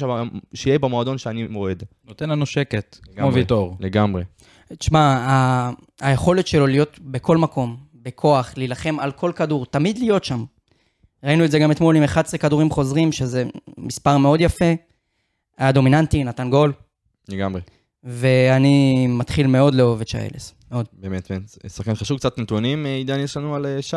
[0.54, 1.83] שיהיה במועדון שאני מועד.
[2.04, 3.33] נותן לנו שקט, כמו.
[3.35, 3.76] ויטור.
[3.80, 4.22] לגמרי.
[4.78, 10.44] תשמע, ה- היכולת שלו להיות בכל מקום, בכוח, להילחם על כל כדור, תמיד להיות שם.
[11.24, 13.44] ראינו את זה גם אתמול עם 11 כדורים חוזרים, שזה
[13.78, 14.72] מספר מאוד יפה.
[15.59, 16.72] היה דומיננטי, נתן גול,
[17.28, 17.61] לגמרי.
[18.04, 20.54] ואני מתחיל מאוד לאהוב את שיילס.
[20.70, 20.87] מאוד.
[20.92, 21.59] באמת, באמת.
[21.68, 22.18] שחקן חשוב.
[22.18, 23.96] קצת נתונים, אה, עידן, יש לנו על אה, שי?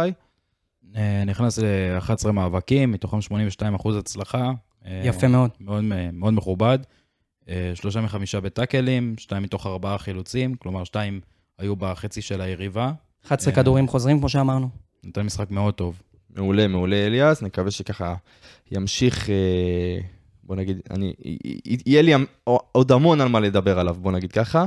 [0.95, 4.52] אה, נכנס ל-11 מאבקים, מתוכם 82 אחוז הצלחה.
[4.86, 5.50] אה, יפה מאוד.
[5.60, 6.80] מאוד, מאוד מכובד.
[7.50, 11.21] אה, שלושה מחמישה בטאקלים, שתיים מתוך ארבעה חילוצים, כלומר שתיים
[11.58, 12.91] היו בחצי של היריבה.
[13.28, 13.56] 11 אה.
[13.56, 14.69] כדורים חוזרים, כמו שאמרנו.
[15.04, 16.02] נותן משחק מאוד טוב.
[16.36, 18.15] מעולה, מעולה אליאס, נקווה שככה
[18.71, 19.30] ימשיך,
[20.43, 21.13] בוא נגיד, אני,
[21.86, 22.13] יהיה לי
[22.71, 24.65] עוד המון על מה לדבר עליו, בוא נגיד ככה.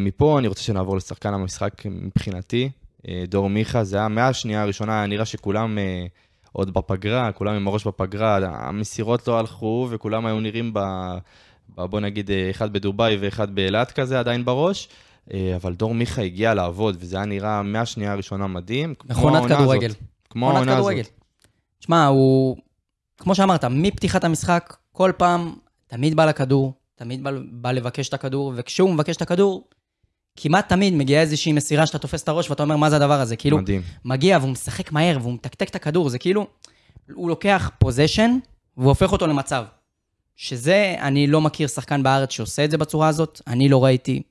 [0.00, 2.70] מפה אני רוצה שנעבור לשחקן המשחק מבחינתי,
[3.28, 6.06] דור מיכה, זה היה מהשנייה הראשונה, היה נראה שכולם אה,
[6.52, 10.80] עוד בפגרה, כולם עם הראש בפגרה, המסירות לא הלכו וכולם היו נראים ב...
[11.68, 14.88] בוא נגיד, אה, אחד בדובאי ואחד באילת כזה עדיין בראש.
[15.32, 18.94] אה, אבל דור מיכה הגיע לעבוד, וזה היה נראה מהשנייה הראשונה מדהים.
[19.04, 19.92] מכונת העונה כדורגל.
[20.30, 20.82] כמו עונת העונה הזאת.
[20.82, 21.08] כדורגל.
[21.80, 22.56] שמע, הוא,
[23.18, 25.54] כמו שאמרת, מפתיחת המשחק, כל פעם,
[25.86, 29.64] תמיד בא לכדור, תמיד בא, בא לבקש את הכדור, וכשהוא מבקש את הכדור,
[30.36, 33.36] כמעט תמיד מגיעה איזושהי מסירה שאתה תופס את הראש ואתה אומר, מה זה הדבר הזה?
[33.36, 33.82] כאילו, מדהים.
[34.04, 36.46] מגיע והוא משחק מהר והוא מתקתק את הכדור, זה כאילו,
[37.14, 38.38] הוא לוקח פוזיישן
[38.76, 39.64] והוא הופך אותו למצב.
[40.36, 44.22] שזה, אני לא מכיר שחקן בארץ שעושה את זה בצורה הזאת, אני לא ראיתי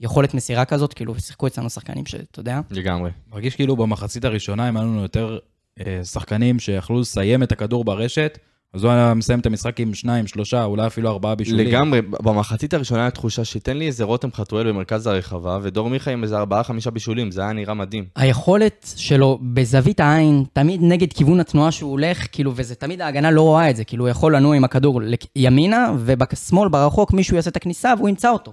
[0.00, 2.60] יכולת מסירה כזאת, כאילו, שיחקו אצלנו שחקנים שאתה יודע.
[2.70, 3.10] לגמרי.
[3.32, 5.38] מרגיש כאילו במחצית הראשונה, אם היו לנו יותר
[5.80, 8.38] אה, שחקנים שיכלו לסיים את הכדור ברשת,
[8.74, 11.66] אז הוא היה מסיים את המשחק עם שניים, שלושה, אולי אפילו ארבעה בישולים.
[11.66, 16.22] לגמרי, במחצית הראשונה הייתה תחושה שתן לי איזה רותם חתואל במרכז הרחבה, ודור מיכה עם
[16.22, 18.04] איזה ארבעה, חמישה בישולים, זה היה נראה מדהים.
[18.16, 23.42] היכולת שלו בזווית העין, תמיד נגד כיוון התנועה שהוא הולך, כאילו, וזה תמיד ההגנה לא
[23.42, 25.00] רואה את זה, כאילו, הוא יכול לנוע עם הכדור
[25.36, 28.52] ימינה, ובשמאל, ברחוק, מישהו יעשה את הכניסה והוא ימצא אותו.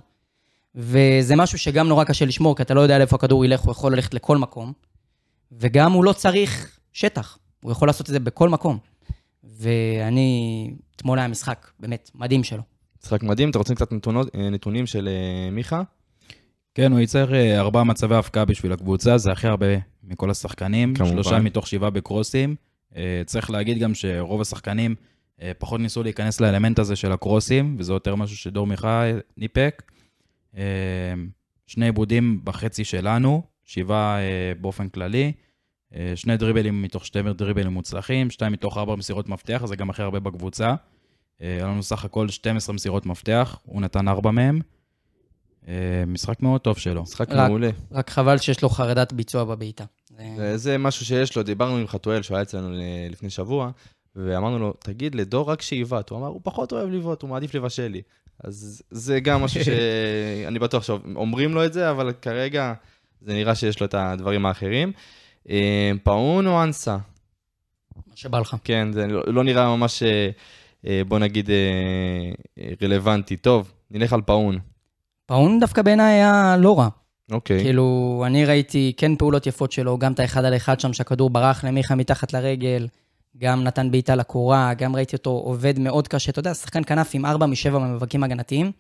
[0.76, 3.94] וזה משהו שגם נורא קשה לשמור, כי אתה לא יודע לאיפה הכדור ילך, הוא יכול
[3.94, 4.74] ללכת לכל מקום.
[5.52, 8.78] וגם הוא לא צריך שטח, הוא יכול לעשות את זה בכל מקום.
[9.58, 12.62] ואני, אתמול היה משחק באמת מדהים שלו.
[13.04, 15.82] משחק מדהים, אתה רוצה קצת נתונות, אה, נתונים של אה, מיכה?
[16.76, 19.66] כן, הוא ייצר אה, ארבעה מצבי הפקעה בשביל הקבוצה, זה הכי הרבה
[20.04, 20.94] מכל השחקנים.
[20.96, 21.12] כמובן.
[21.12, 22.56] שלושה מתוך שבעה בקרוסים.
[22.96, 24.96] אה, צריך להגיד גם שרוב השחקנים
[25.42, 29.04] אה, פחות ניסו להיכנס לאלמנט הזה של הקרוסים, וזה יותר משהו שדור מיכה
[29.38, 29.92] ניפק.
[30.58, 30.64] אה,
[31.68, 35.32] שני עיבודים בחצי שלנו, שבעה אה, באופן כללי.
[35.96, 40.02] אה, שני דריבלים מתוך שתי דריבלים מוצלחים, שתיים מתוך ארבע מסירות מפתח, זה גם הכי
[40.02, 40.68] הרבה בקבוצה.
[41.42, 44.60] אה, היה לנו סך הכל 12 מסירות מפתח, הוא נתן ארבע מהם.
[45.68, 45.74] אה,
[46.08, 47.02] משחק מאוד טוב שלו.
[47.04, 47.70] משחק רק- מעולה.
[47.92, 49.84] רק חבל שיש לו חרדת ביצוע בבעיטה.
[50.38, 52.70] זה- זה- משהו שיש לו, דיברנו עם חתואל שהוא היה אצלנו
[53.10, 53.72] לפני שבוע,
[54.16, 56.10] ואמרנו לו, תגיד לדור רק שיבעט.
[56.10, 58.02] הוא אמר, הוא פחות אוהב לבעוט, הוא מעדיף לבשל לי.
[58.44, 62.74] אז זה גם משהו שאני בטוח שאומרים לו את זה, אבל כרגע
[63.22, 64.92] זה נראה שיש לו את הדברים האחרים.
[65.50, 66.98] אה, פאון או אנסה?
[68.08, 68.56] מה שבא לך.
[68.64, 70.30] כן, זה לא לא נראה ממש, אה,
[70.88, 71.50] אה, בוא נגיד,
[72.82, 73.38] רלוונטי.
[73.38, 74.60] טוב, נלך על פאון.
[75.26, 76.88] פאון דווקא בעיניי היה לא רע.
[77.32, 77.64] אוקיי.
[77.64, 81.64] כאילו, אני ראיתי כן פעולות יפות שלו, גם את האחד על אחד שם, שהכדור ברח
[81.64, 82.88] למיכה מתחת לרגל,
[83.38, 86.32] גם נתן בעיטה לקורה, גם ראיתי אותו עובד מאוד קשה.
[86.32, 88.72] אתה יודע, שחקן כנף עם 4 מ-7 במאבקים הגנתיים,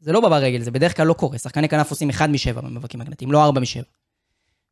[0.00, 1.38] זה לא בא ברגל, זה בדרך כלל לא קורה.
[1.38, 4.03] שחקני כנף עושים 1 מ-7 במאבקים הגנתיים, לא 4 מ-7.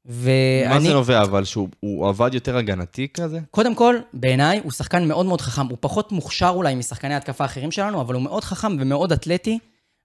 [0.04, 3.40] מה ואני, זה נובע, אבל שהוא הוא עבד יותר הגנתי כזה?
[3.50, 5.66] קודם כל, בעיניי הוא שחקן מאוד מאוד חכם.
[5.66, 9.58] הוא פחות מוכשר אולי משחקני התקפה אחרים שלנו, אבל הוא מאוד חכם ומאוד אתלטי,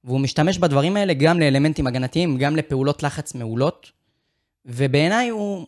[0.03, 3.91] והוא משתמש בדברים האלה גם לאלמנטים הגנתיים, גם לפעולות לחץ מעולות.
[4.65, 5.67] ובעיניי הוא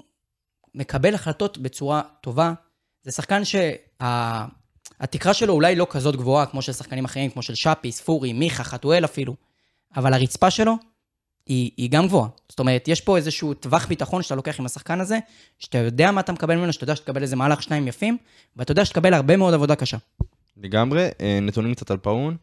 [0.76, 2.54] מקבל החלטות בצורה טובה.
[3.04, 7.92] זה שחקן שהתקרה שלו אולי לא כזאת גבוהה כמו של שחקנים אחרים, כמו של שפי,
[7.92, 9.36] ספורי, מיכה, חתואל אפילו,
[9.96, 10.76] אבל הרצפה שלו
[11.50, 12.30] היא, היא גם גבוהה.
[12.50, 15.20] זאת אומרת, יש פה איזשהו טווח ביטחון שאתה לוקח עם השחקן הזה,
[15.60, 18.18] שאתה יודע מה אתה מקבל ממנו, שאתה יודע שתקבל איזה מהלך שניים יפים,
[18.56, 19.98] ואתה יודע שתקבל הרבה מאוד עבודה קשה.
[20.58, 21.08] לגמרי.
[21.22, 22.38] אה, נתונים קצת על פאון.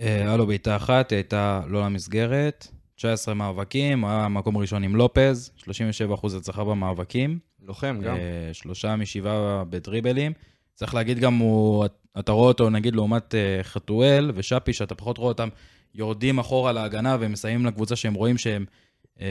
[0.00, 2.68] אה, היה לו בעיטה אחת, היא הייתה לא למסגרת.
[2.96, 7.38] 19 מאבקים, היה מקום ראשון עם לופז, 37% הצלחה במאבקים.
[7.62, 8.16] לוחם גם.
[8.16, 8.20] אה,
[8.52, 10.32] שלושה משבעה בדריבלים.
[10.74, 11.86] צריך להגיד גם, הוא,
[12.18, 15.48] אתה רואה אותו נגיד לעומת אה, חתואל ושאפי, שאתה פחות רואה אותם
[15.94, 18.64] יורדים אחורה להגנה ומסיימים לקבוצה שהם רואים שהם,
[19.20, 19.26] אה,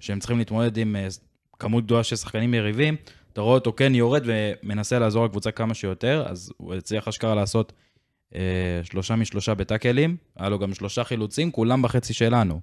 [0.00, 1.08] שהם צריכים להתמודד עם אה,
[1.58, 2.96] כמות גדולה של שחקנים יריבים.
[3.32, 7.72] אתה רואה אותו כן יורד ומנסה לעזור לקבוצה כמה שיותר, אז הוא הצליח אשכרה לעשות
[8.34, 8.40] אה,
[8.84, 12.60] שלושה משלושה בטאקלים, היה לו גם שלושה חילוצים, כולם בחצי שלנו.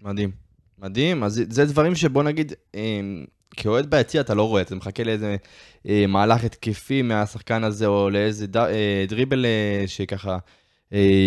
[0.00, 0.30] מדהים.
[0.78, 2.52] מדהים, אז זה- דברים שבוא נגיד,
[3.56, 5.36] כאוהד ביציע אתה לא רואה, אתה מחכה לאיזה
[6.08, 8.46] מהלך התקפי מהשחקן הזה, או לאיזה
[9.08, 9.46] דריבל
[9.86, 10.38] שככה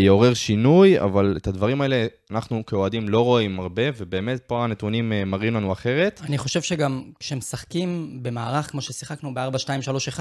[0.03, 5.25] יעורר שינוי, אבל את הדברים האלה אנחנו כאוהדים לא רואים הרבה, ובאמת פה הנתונים אה,
[5.25, 6.21] מראים לנו אחרת.
[6.23, 10.19] אני חושב שגם כשמשחקים במערך כמו ששיחקנו ב-4-2-3-1,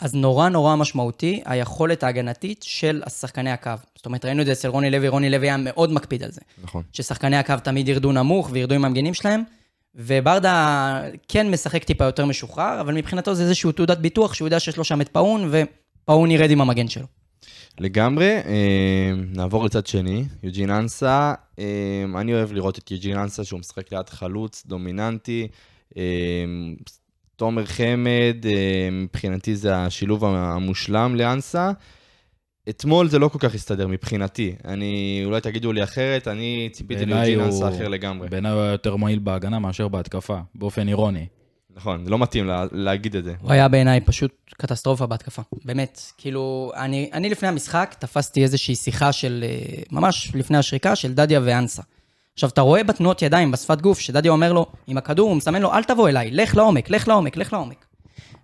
[0.00, 3.70] אז נורא נורא משמעותי היכולת ההגנתית של שחקני הקו.
[3.96, 6.40] זאת אומרת, ראינו את זה אצל רוני לוי, רוני לוי היה מאוד מקפיד על זה.
[6.62, 6.82] נכון.
[6.92, 9.42] ששחקני הקו תמיד ירדו נמוך וירדו עם המגנים שלהם,
[9.94, 14.76] וברדה כן משחק טיפה יותר משוחרר, אבל מבחינתו זה איזשהו תעודת ביטוח שהוא יודע שיש
[14.76, 17.06] לו שם את פאון, ופאון ירד עם המגן שלו.
[17.80, 23.60] לגמרי, אה, נעבור לצד שני, יוג'ין אנסה, אה, אני אוהב לראות את יוג'ין אנסה שהוא
[23.60, 25.48] משחק ליד חלוץ דומיננטי,
[25.96, 26.02] אה,
[27.36, 28.36] תומר חמד,
[28.92, 31.72] מבחינתי זה השילוב המושלם לאנסה.
[32.68, 37.40] אתמול זה לא כל כך הסתדר מבחינתי, אני, אולי תגידו לי אחרת, אני ציפיתי ליוג'ין
[37.40, 38.28] אנסה אחר לגמרי.
[38.28, 41.26] בעיניי הוא היה יותר מועיל בהגנה מאשר בהתקפה, באופן אירוני.
[41.76, 43.34] נכון, זה לא מתאים לה, להגיד את זה.
[43.40, 46.00] הוא היה בעיניי פשוט קטסטרופה בהתקפה, באמת.
[46.18, 51.40] כאילו, אני, אני לפני המשחק תפסתי איזושהי שיחה של, אה, ממש לפני השריקה, של דדיה
[51.44, 51.82] ואנסה.
[52.34, 55.72] עכשיו, אתה רואה בתנועות ידיים, בשפת גוף, שדדיה אומר לו, עם הכדור, הוא מסמן לו,
[55.72, 57.86] אל תבוא אליי, לך לעומק, לך לעומק, לך לעומק.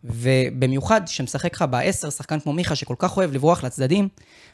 [0.05, 4.09] ובמיוחד כשמשחק לך בעשר, שחקן כמו מיכה, שכל כך אוהב לברוח לצדדים,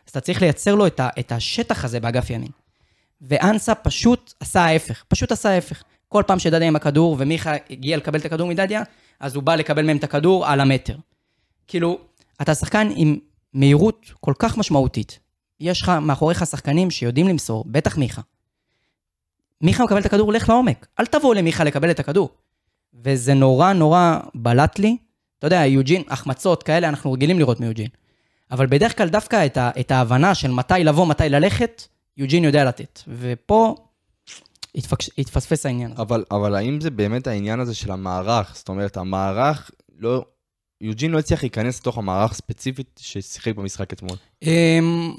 [0.06, 2.50] אז אתה צריך לייצר לו את, ה, את השטח הזה באגף ימין.
[3.22, 5.82] ואנסה פשוט עשה ההפך, פשוט עשה ההפך.
[6.14, 8.82] כל פעם שדדיה עם הכדור ומיכה הגיע לקבל את הכדור מדדיה,
[9.20, 10.96] אז הוא בא לקבל מהם את הכדור על המטר.
[11.66, 11.98] כאילו,
[12.42, 13.18] אתה שחקן עם
[13.54, 15.18] מהירות כל כך משמעותית.
[15.60, 18.22] יש לך מאחוריך שחקנים שיודעים למסור, בטח מיכה.
[19.60, 20.86] מיכה מקבל את הכדור, לך לעומק.
[21.00, 22.30] אל תבוא למיכה לקבל את הכדור.
[22.94, 24.96] וזה נורא נורא בלט לי.
[25.38, 27.88] אתה יודע, יוג'ין, החמצות כאלה אנחנו רגילים לראות מיוג'ין.
[28.50, 31.82] אבל בדרך כלל דווקא את, ה, את ההבנה של מתי לבוא, מתי ללכת,
[32.16, 33.00] יוג'ין יודע לתת.
[33.08, 33.74] ופה
[34.74, 36.02] התפקש, התפספס העניין הזה.
[36.02, 38.52] אבל, אבל האם זה באמת העניין הזה של המערך?
[38.56, 40.24] זאת אומרת, המערך לא...
[40.80, 44.16] יוג'ין לא הצליח להיכנס לתוך המערך ספציפית ששיחק במשחק אתמול.
[44.42, 45.14] אמ,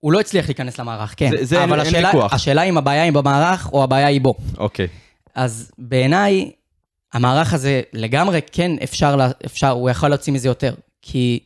[0.00, 1.30] הוא לא הצליח להיכנס למערך, כן.
[1.30, 2.32] זה- זה אבל אין השאלה, ויכוח.
[2.32, 4.34] השאלה אם הבעיה היא במערך או הבעיה היא בו.
[4.58, 4.86] אוקיי.
[5.34, 6.50] אז בעיניי,
[7.12, 10.74] המערך הזה לגמרי כן אפשר, לה- אפשר, הוא יכול להוציא מזה יותר.
[11.02, 11.40] כי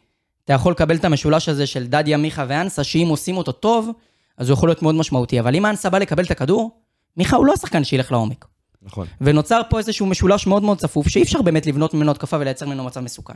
[0.45, 3.91] אתה יכול לקבל את המשולש הזה של דדיה, מיכה ואנסה, שאם עושים אותו טוב,
[4.39, 5.41] אז הוא יכול להיות מאוד משמעותי.
[5.41, 6.81] אבל אם אנסה בא לקבל את הכדור,
[7.17, 8.45] מיכה הוא לא השחקן שילך לעומק.
[8.83, 9.07] נכון.
[9.21, 12.85] ונוצר פה איזשהו משולש מאוד מאוד צפוף, שאי אפשר באמת לבנות ממנו התקפה ולייצר ממנו
[12.85, 13.35] מצב מסוכן.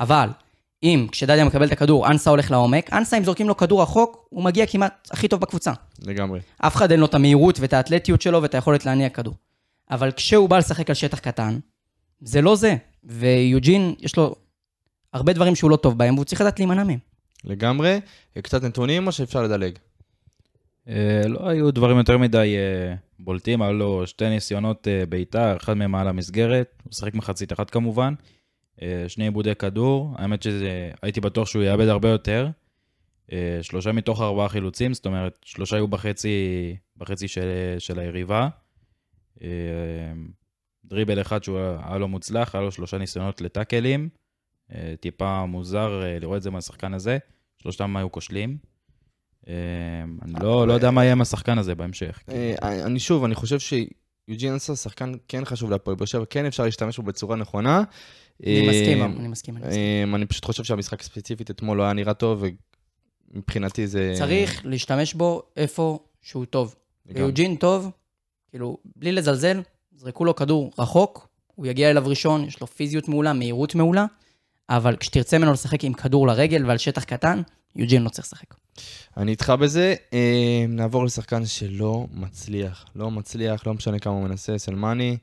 [0.00, 0.28] אבל,
[0.82, 4.44] אם כשדדיה מקבל את הכדור, אנסה הולך לעומק, אנסה אם זורקים לו כדור רחוק, הוא
[4.44, 5.72] מגיע כמעט הכי טוב בקבוצה.
[6.02, 6.40] לגמרי.
[6.58, 9.34] אף אחד אין לו את המהירות ואת האתלטיות שלו ואת היכולת להניע כדור.
[9.90, 11.58] אבל כשהוא בא לשחק על שטח קטן,
[12.20, 12.76] זה לא זה.
[13.04, 14.34] ויוג'ין, יש לו
[15.12, 16.98] הרבה דברים שהוא לא טוב בהם, והוא צריך לדעת להימנע מהם.
[17.44, 18.00] לגמרי.
[18.42, 19.78] קצת נתונים או שאפשר לדלג?
[20.88, 25.74] אה, לא היו דברים יותר מדי אה, בולטים, היו לו שתי ניסיונות אה, בעיטה, אחד
[25.74, 28.14] מהם מעל המסגרת, הוא שיחק מחצית אחת כמובן,
[29.08, 32.48] שני עיבודי כדור, האמת שהייתי בטוח שהוא יאבד הרבה יותר.
[33.62, 38.48] שלושה מתוך ארבעה חילוצים, זאת אומרת, שלושה היו בחצי, בחצי של, של היריבה.
[40.84, 44.08] דריבל אחד שהוא היה לו מוצלח, היה לו שלושה ניסיונות לטאקלים.
[45.00, 47.18] טיפה מוזר לראות את זה מהשחקן הזה,
[47.62, 48.56] שלושתם היו כושלים.
[49.48, 49.54] אה,
[50.22, 52.20] אני לא, לא יודע מה יהיה עם השחקן הזה בהמשך.
[52.28, 56.64] אה, אני שוב, אני חושב שיוג'ין אנסה שחקן כן חשוב להפועל באר שבע, כן אפשר
[56.64, 57.82] להשתמש בו בצורה נכונה.
[58.42, 59.56] אני אה, מסכים, אני מסכים.
[59.56, 60.20] אני.
[60.22, 62.44] אה, פשוט חושב שהמשחק ספציפית אתמול לא היה נראה טוב,
[63.34, 64.14] ומבחינתי זה...
[64.18, 66.74] צריך להשתמש בו איפה שהוא טוב.
[67.06, 67.90] ויוג'ין טוב,
[68.50, 69.62] כאילו, בלי לזלזל,
[69.96, 74.06] זרקו לו כדור רחוק, הוא יגיע אליו ראשון, יש לו פיזיות מעולה, מהירות מעולה,
[74.68, 77.42] אבל כשתרצה ממנו לשחק עם כדור לרגל ועל שטח קטן,
[77.76, 78.54] יוג'ין לא צריך לשחק.
[79.16, 79.94] אני איתך בזה.
[80.12, 82.84] אה, נעבור לשחקן שלא מצליח.
[82.96, 85.16] לא מצליח, לא משנה כמה הוא מנסה, סלמני.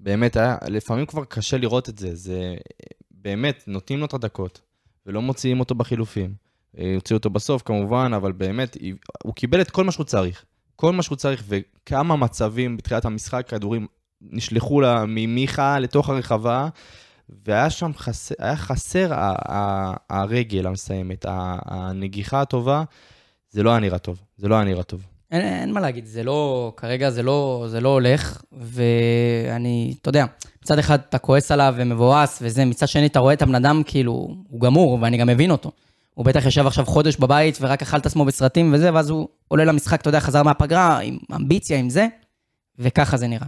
[0.00, 2.14] באמת, היה, לפעמים כבר קשה לראות את זה.
[2.14, 4.60] זה אה, באמת, נותנים לו את הדקות,
[5.06, 6.34] ולא מוציאים אותו בחילופים.
[6.78, 8.76] אה, הוציאו אותו בסוף כמובן, אבל באמת,
[9.22, 10.44] הוא קיבל את כל מה שהוא צריך.
[10.76, 13.86] כל מה שהוא צריך, וכמה מצבים בתחילת המשחק, כדורים
[14.20, 16.68] נשלחו לה ממיכה לתוך הרחבה,
[17.46, 22.82] והיה שם חסר, היה חסר ה- ה- הרגל המסיימת, ה- הנגיחה הטובה,
[23.50, 25.06] זה לא היה נראה טוב, זה לא היה נראה טוב.
[25.30, 30.24] אין, אין מה להגיד, זה לא, כרגע זה לא, זה לא הולך, ואני, אתה יודע,
[30.62, 34.12] מצד אחד אתה כועס עליו ומבואס וזה, מצד שני אתה רואה את הבן אדם כאילו,
[34.48, 35.70] הוא גמור, ואני גם מבין אותו.
[36.14, 39.64] הוא בטח ישב עכשיו חודש בבית ורק אכל את עצמו בסרטים וזה, ואז הוא עולה
[39.64, 42.06] למשחק, אתה יודע, חזר מהפגרה עם אמביציה, עם זה,
[42.78, 43.46] וככה זה נראה.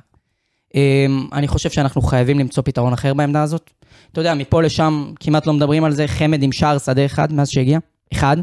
[0.74, 3.70] אמ, אני חושב שאנחנו חייבים למצוא פתרון אחר בעמדה הזאת.
[4.12, 7.48] אתה יודע, מפה לשם כמעט לא מדברים על זה, חמד עם שער שדה אחד מאז
[7.48, 7.78] שהגיע,
[8.12, 8.36] אחד.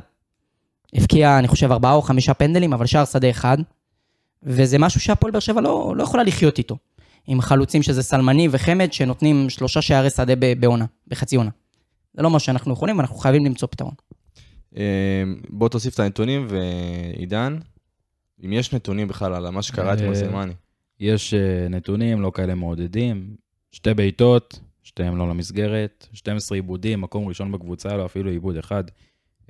[0.94, 3.58] הבקיע, אני חושב, ארבעה או חמישה פנדלים, אבל שער שדה אחד.
[4.44, 6.78] וזה משהו שהפועל באר שבע לא, לא יכולה לחיות איתו.
[7.28, 11.50] עם חלוצים שזה סלמני וחמד, שנותנים שלושה שערי שדה ב- בעונה, בחצי עונה.
[12.14, 13.94] זה לא מה שאנחנו יכולים, ואנחנו חייבים למצוא פתרון.
[14.78, 17.58] אה, בוא תוסיף את הנתונים, ועידן,
[18.46, 20.54] אם יש נתונים בכלל על מה שקרה אתמול אה, סלמני.
[21.00, 23.36] יש אה, נתונים לא כאלה מעודדים,
[23.72, 28.84] שתי בעיטות, שתיהם לא למסגרת, 12 עיבודים, מקום ראשון בקבוצה, לא אפילו עיבוד אחד,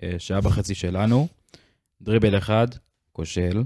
[0.04, 1.28] אה, שהיה בחצי שלנו,
[2.02, 2.68] דריבל אחד,
[3.12, 3.64] כושל.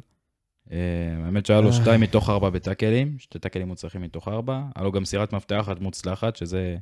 [0.72, 0.78] אה,
[1.26, 5.06] האמת שהיה לו שתיים מתוך ארבע בטאקלים, שתי טאקלים מוצלחים מתוך ארבע, היה לו גם
[5.06, 6.78] סירת מפתח אחת מוצלחת, שזה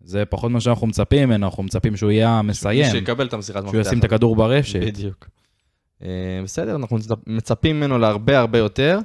[0.00, 3.80] זה פחות מה שאנחנו מצפים ממנו, אנחנו מצפים שהוא יהיה המסיים, שיקבל את המסירת שהוא
[3.80, 4.80] ישים את הכדור ברשת.
[4.80, 5.28] בדיוק.
[6.44, 8.98] בסדר, אנחנו מצפ- מצפים ממנו להרבה הרבה יותר.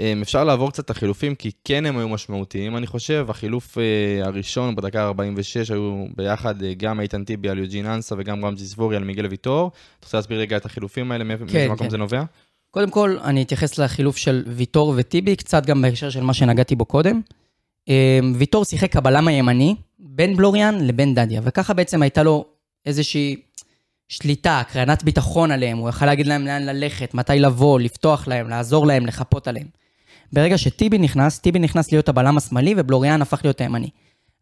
[0.00, 3.26] אה, אפשר לעבור קצת את החילופים, כי כן הם היו משמעותיים, אני חושב.
[3.28, 8.44] החילוף אה, הראשון בדקה 46 היו ביחד אה, גם איתן טיבי על יוג'ין אנסה וגם
[8.44, 9.70] רמזי סבורי על מיגל ויטור.
[9.98, 11.90] אתה רוצה להסביר רגע את החילופים האלה, כן, מאיזה מקום כן.
[11.90, 12.22] זה נובע?
[12.70, 16.84] קודם כל, אני אתייחס לחילוף של ויטור וטיבי, קצת גם בהקשר של מה שנגעתי בו
[16.84, 17.20] קודם.
[17.88, 22.44] אה, ויטור שיחק הבלם הימני בין בלוריאן לבין דדיה, וככה בעצם הייתה לו
[22.86, 23.36] איזושהי
[24.08, 28.86] שליטה, הקרנת ביטחון עליהם, הוא יכל להגיד להם לאן ללכת, מתי לבוא, לפתוח להם, לעזור
[28.86, 29.66] להם, לחפות עליהם.
[30.32, 33.90] ברגע שטיבי נכנס, טיבי נכנס להיות הבלם השמאלי ובלוריאן הפך להיות הימני.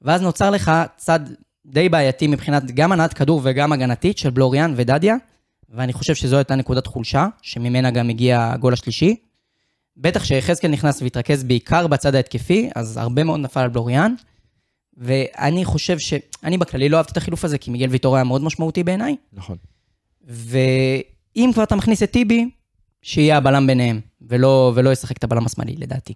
[0.02, 1.20] ואז נוצר לך צד
[1.66, 5.16] די בעייתי מבחינת גם הנעת כדור וגם הגנתית של בלוריאן ודדיה,
[5.70, 9.16] ואני חושב שזו הייתה נקודת חולשה, שממנה גם הגיע הגול השלישי.
[9.96, 14.14] בטח שיחזקאל נכנס והתרכז בעיקר בצד ההתקפי, אז הרבה מאוד נפל על בלוריאן.
[14.96, 16.14] ואני חושב ש...
[16.44, 19.16] אני בכללי לא אהבתי את החילוף הזה, כי מיגל ויטור היה מאוד משמעותי בעיניי.
[19.32, 19.56] נכון.
[20.24, 22.50] ואם כבר אתה מכניס את טיבי,
[23.06, 26.14] שיהיה הבלם ביניהם, ולא, ולא ישחק את הבלם השמאלי, לדעתי.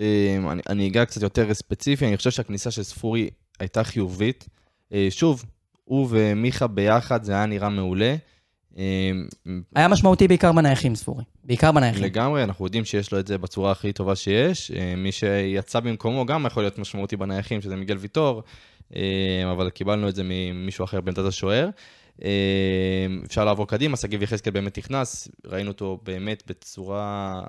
[0.00, 0.04] אמ,
[0.50, 3.30] אני, אני אגע קצת יותר ספציפי, אני חושב שהכניסה של ספורי
[3.60, 4.48] הייתה חיובית.
[4.92, 5.44] אה, שוב,
[5.84, 8.16] הוא ומיכה ביחד, זה היה נראה מעולה.
[8.76, 8.82] אמ,
[9.74, 11.24] היה משמעותי בעיקר בנייחים, ספורי.
[11.44, 12.04] בעיקר בנייחים.
[12.04, 14.70] לגמרי, אנחנו יודעים שיש לו את זה בצורה הכי טובה שיש.
[14.70, 18.42] אה, מי שיצא במקומו גם יכול להיות משמעותי בנייחים, שזה מיגל ויטור,
[18.96, 21.68] אה, אבל קיבלנו את זה ממישהו אחר בעמדת השוער.
[22.24, 27.42] אה, אפשר לעבור קדימה, שגיב יחזקאל באמת נכנס, ראינו אותו באמת בצורה...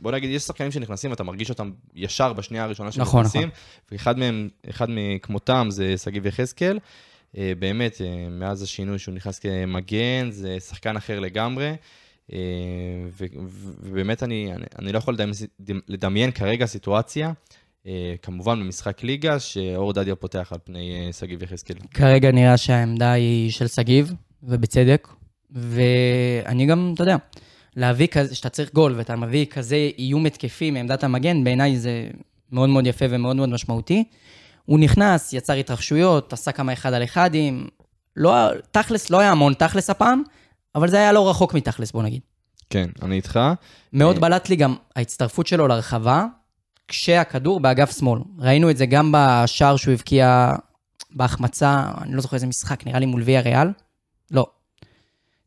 [0.00, 3.48] בוא נגיד, יש שחקנים שנכנסים, אתה מרגיש אותם ישר בשנייה הראשונה שהם נכון, נכנסים,
[3.92, 6.78] ואחד מהם, אחד מכמותם זה שגיב יחזקאל.
[7.34, 8.00] באמת,
[8.30, 11.74] מאז השינוי שהוא נכנס כמגן, זה שחקן אחר לגמרי.
[12.32, 12.38] אה,
[13.80, 15.16] ובאמת אני, אני, לא יכול
[15.88, 17.32] לדמיין, כרגע סיטואציה, אה,
[18.22, 21.76] כמובן במשחק ליגה, שאור דדיה פותח על פני אה, שגיב יחזקאל.
[21.94, 24.12] כרגע נראה שהעמדה היא של שגיב,
[24.42, 25.08] ובצדק,
[25.50, 27.16] ואני גם, אתה יודע,
[27.76, 32.08] להביא כזה, שאתה צריך גול ואתה מביא כזה איום התקפי מעמדת המגן, בעיניי זה
[32.52, 34.04] מאוד מאוד יפה ומאוד מאוד משמעותי.
[34.64, 37.66] הוא נכנס, יצר התרחשויות, עשה כמה אחד על אחדים,
[38.16, 38.32] לא,
[38.70, 40.22] תכלס, לא היה המון תכלס הפעם,
[40.74, 42.20] אבל זה היה לא רחוק מתכלס, בוא נגיד.
[42.70, 43.40] כן, אני איתך.
[43.92, 46.26] מאוד בלט לי גם ההצטרפות שלו לרחבה,
[46.88, 48.20] כשהכדור באגף שמאל.
[48.38, 50.52] ראינו את זה גם בשער שהוא הבקיע
[51.10, 53.68] בהחמצה, אני לא זוכר איזה משחק, נראה לי מול ויה ריאל.
[54.30, 54.46] לא.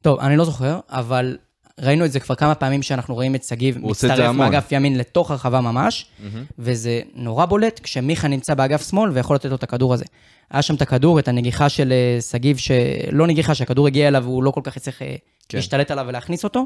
[0.02, 1.38] טוב, אני לא זוכר, אבל
[1.80, 5.62] ראינו את זה כבר כמה פעמים שאנחנו רואים את שגיב מצטרף מאגף ימין לתוך הרחבה
[5.62, 6.38] ממש, mm-hmm.
[6.60, 10.06] וזה נורא בולט כשמיכה נמצא באגף שמאל ויכול לתת לו את הכדור הזה.
[10.52, 14.44] היה שם את הכדור, את הנגיחה של אה, שגיב, שלא נגיחה, שהכדור הגיע אליו והוא
[14.44, 15.16] לא כל כך יצטרך אה,
[15.50, 15.58] כן.
[15.58, 16.66] להשתלט עליו ולהכניס אותו.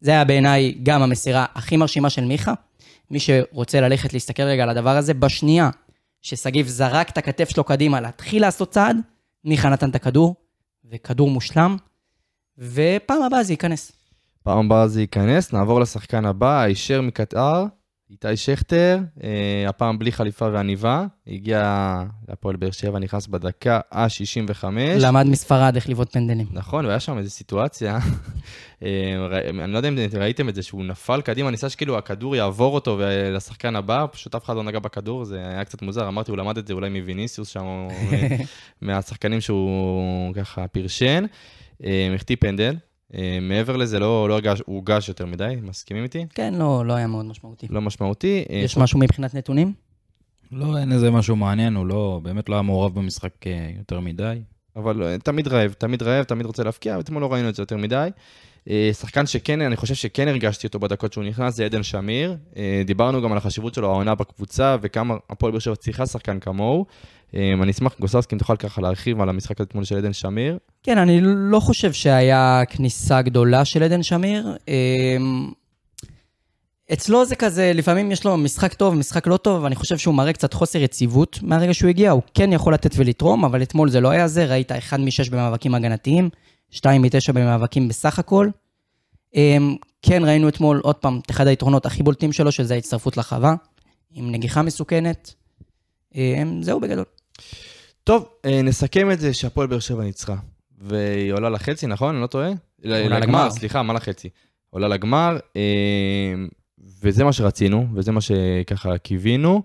[0.00, 2.52] זה היה בעיניי גם המסירה הכי מרשימה של מיכה.
[3.10, 5.70] מי שרוצה ללכת להסתכל רגע על הדבר הזה, בשנייה
[6.22, 8.96] ששגיב זרק את הכתף שלו קדימה להתחיל לעשות צעד,
[9.44, 10.34] מיכה נתן את הכדור,
[10.90, 11.76] וכדור מושלם,
[12.58, 13.92] ופעם הבאה זה ייכנס.
[14.42, 17.64] פעם הבאה זה ייכנס, נעבור לשחקן הבא, הישר מקטר,
[18.10, 24.64] איתי שכטר, אה, הפעם בלי חליפה ועניבה, הגיע להפועל באר שבע, נכנס בדקה ה-65.
[25.00, 26.46] למד מספרד איך לבעוט פנדלים.
[26.52, 27.98] נכון, והיה שם איזו סיטואציה,
[28.82, 28.88] אה,
[29.64, 33.00] אני לא יודע אם ראיתם את זה, שהוא נפל קדימה, ניסה שכאילו הכדור יעבור אותו
[33.34, 36.58] לשחקן הבא, פשוט אף אחד לא נגע בכדור, זה היה קצת מוזר, אמרתי, הוא למד
[36.58, 37.88] את זה אולי מוויניסיוס שם,
[38.82, 41.24] מהשחקנים שהוא ככה פרשן.
[41.84, 42.78] אה, החטיא פנדל, אה,
[43.40, 46.26] מעבר לזה, לא, לא הרגש, הוא הורגש יותר מדי, מסכימים איתי?
[46.34, 47.66] כן, לא, לא היה מאוד משמעותי.
[47.70, 48.44] לא משמעותי.
[48.50, 49.72] אה, יש משהו מבחינת נתונים?
[50.52, 54.40] לא, אין איזה משהו מעניין, הוא לא, באמת לא היה מעורב במשחק אה, יותר מדי.
[54.76, 58.08] אבל תמיד רעב, תמיד רעב, תמיד רוצה להפקיע, ואתמול לא ראינו את זה יותר מדי.
[58.92, 62.36] שחקן שכן, אני חושב שכן הרגשתי אותו בדקות שהוא נכנס, זה עדן שמיר.
[62.84, 66.86] דיברנו גם על החשיבות שלו, העונה בקבוצה, וכמה הפועל באר שבע צריכה שחקן כמוהו.
[67.34, 70.58] אמ, אני אשמח, גוססקי, אם תוכל ככה להרחיב על המשחק אתמול של עדן שמיר.
[70.82, 74.56] כן, אני לא חושב שהיה כניסה גדולה של עדן שמיר.
[76.92, 80.32] אצלו זה כזה, לפעמים יש לו משחק טוב, משחק לא טוב, אני חושב שהוא מראה
[80.32, 84.10] קצת חוסר יציבות מהרגע שהוא הגיע, הוא כן יכול לתת ולתרום, אבל אתמול זה לא
[84.10, 86.28] היה זה, ראית 1 מ-6 במאבקים הגנתיים,
[86.70, 88.48] 2 מ-9 במאבקים בסך הכל.
[89.34, 93.54] אמ, כן, ראינו אתמול, עוד פעם, את אחד היתרונות הכי בולטים שלו, שזה ההצטרפות לחווה,
[94.10, 95.34] עם נגיחה מסוכנת.
[96.60, 97.04] זהו בגדול.
[98.04, 100.36] טוב, אה, נסכם את זה שהפועל באר שבע ניצחה.
[100.78, 102.14] והיא עולה לחצי, נכון?
[102.14, 102.50] אני לא טועה?
[102.84, 103.50] עולה לגמר.
[103.50, 104.28] סליחה, מה לחצי?
[104.70, 106.34] עולה לגמר, אה,
[107.02, 109.62] וזה מה שרצינו, וזה מה שככה קיווינו.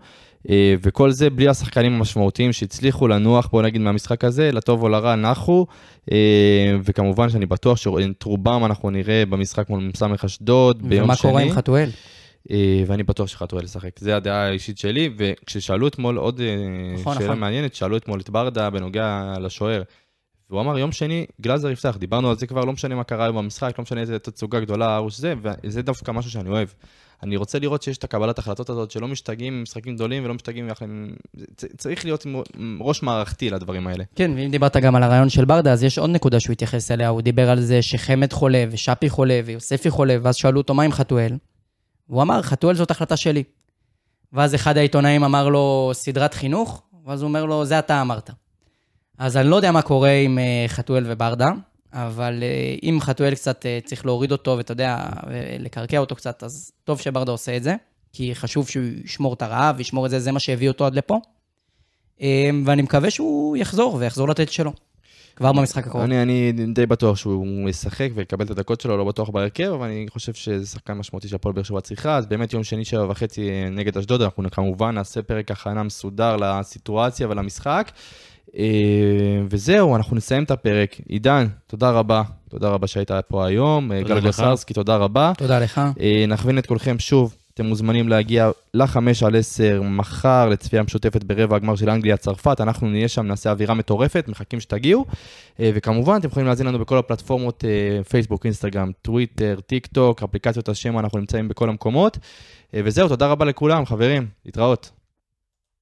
[0.50, 5.16] אה, וכל זה בלי השחקנים המשמעותיים שהצליחו לנוח, בוא נגיד, מהמשחק הזה, לטוב או לרע,
[5.16, 5.66] נחו.
[6.84, 11.30] וכמובן שאני בטוח שאת רובם אנחנו נראה במשחק מול סמך אשדוד ביום ומה שני.
[11.30, 11.90] ומה קורה עם חתואל?
[12.52, 14.00] אה, ואני בטוח שחתואל לשחק.
[14.00, 16.56] זו הדעה האישית שלי, וכששאלו אתמול עוד אה,
[16.94, 17.40] נכון, שאלה נכון.
[17.40, 19.82] מעניינת, שאלו אתמול את ברדה בנוגע לשוער,
[20.50, 23.38] והוא אמר, יום שני, גלאזר יפתח, דיברנו על זה כבר, לא משנה מה קרה היום
[23.38, 26.68] במשחק, לא משנה איזה תצוגה גדולה, ארוש זה, וזה דווקא משהו שאני אוהב.
[27.24, 30.70] אני רוצה לראות שיש את הקבלת החלטות הזאת, שלא משתגעים עם משחקים גדולים ולא משתגעים
[30.70, 30.86] יחד.
[31.78, 32.26] צריך להיות
[32.80, 34.04] ראש מערכתי לדברים האלה.
[34.16, 37.10] כן, ואם דיברת גם על הרעיון של ברדה, אז יש עוד נקודה שהוא התייחס אליה,
[37.10, 40.92] הוא דיבר על זה שחמד חולה, ושאפי חולה, ויוספי חולה, ואז שאלו אותו מה עם
[40.92, 41.38] חתואל?
[42.10, 43.44] והוא אמר, חתואל זאת החלטה שלי.
[44.34, 46.84] ואז אחד העיתונאים אמר לו, סדרת חינוך?
[47.06, 48.30] ואז הוא אומר לו, זה אתה אמרת.
[49.18, 51.52] אז אני לא יודע מה קורה עם אה, חתואל וברדה,
[51.94, 55.10] אבל אה, אם חתואל קצת אה, צריך להוריד אותו, ואתה יודע,
[55.60, 57.76] לקרקע אותו קצת, אז טוב שברדה עושה את זה,
[58.14, 61.20] כי חשוב שהוא ישמור את הרעב, וישמור את זה, זה מה שהביא אותו עד לפה.
[62.22, 64.74] אה, ואני מקווה שהוא יחזור, ויחזור לתת שלו.
[65.36, 66.04] כבר במשחק הקרוב.
[66.04, 70.06] אני, אני די בטוח שהוא ישחק ויקבל את הדקות שלו, לא בטוח בהרכב, אבל אני
[70.10, 73.70] חושב שזה שחקן משמעותי שהפועל באר שבע צריכה, אז באמת יום שני שבע וחצי אה,
[73.70, 77.92] נגד אשדוד, אנחנו כמובן נעשה פרק הכנה מסודר לסיטואציה ולמשחק.
[78.58, 80.96] אה, וזהו, אנחנו נסיים את הפרק.
[81.08, 82.24] עידן, תודה רבה.
[82.50, 83.92] תודה רבה שהיית פה היום.
[83.92, 84.20] אה, גל.
[84.20, 85.32] גוסרסקי, תודה רבה.
[85.38, 85.82] תודה לך.
[86.00, 91.56] אה, נכווין את כולכם שוב, אתם מוזמנים להגיע לחמש על עשר מחר לצפייה משותפת ברבע
[91.56, 95.06] הגמר של אנגליה-צרפת, אנחנו נהיה שם, נעשה אווירה מטורפת, מחכים שתגיעו.
[95.60, 97.64] וכמובן, אתם יכולים להזין לנו בכל הפלטפורמות,
[98.10, 102.18] פייסבוק, אינסטגרם, טוויטר, טיק טוק, אפליקציות השם, אנחנו נמצאים בכל המקומות.
[102.74, 105.01] וזהו, תודה רבה לכולם, חברים, להתראות.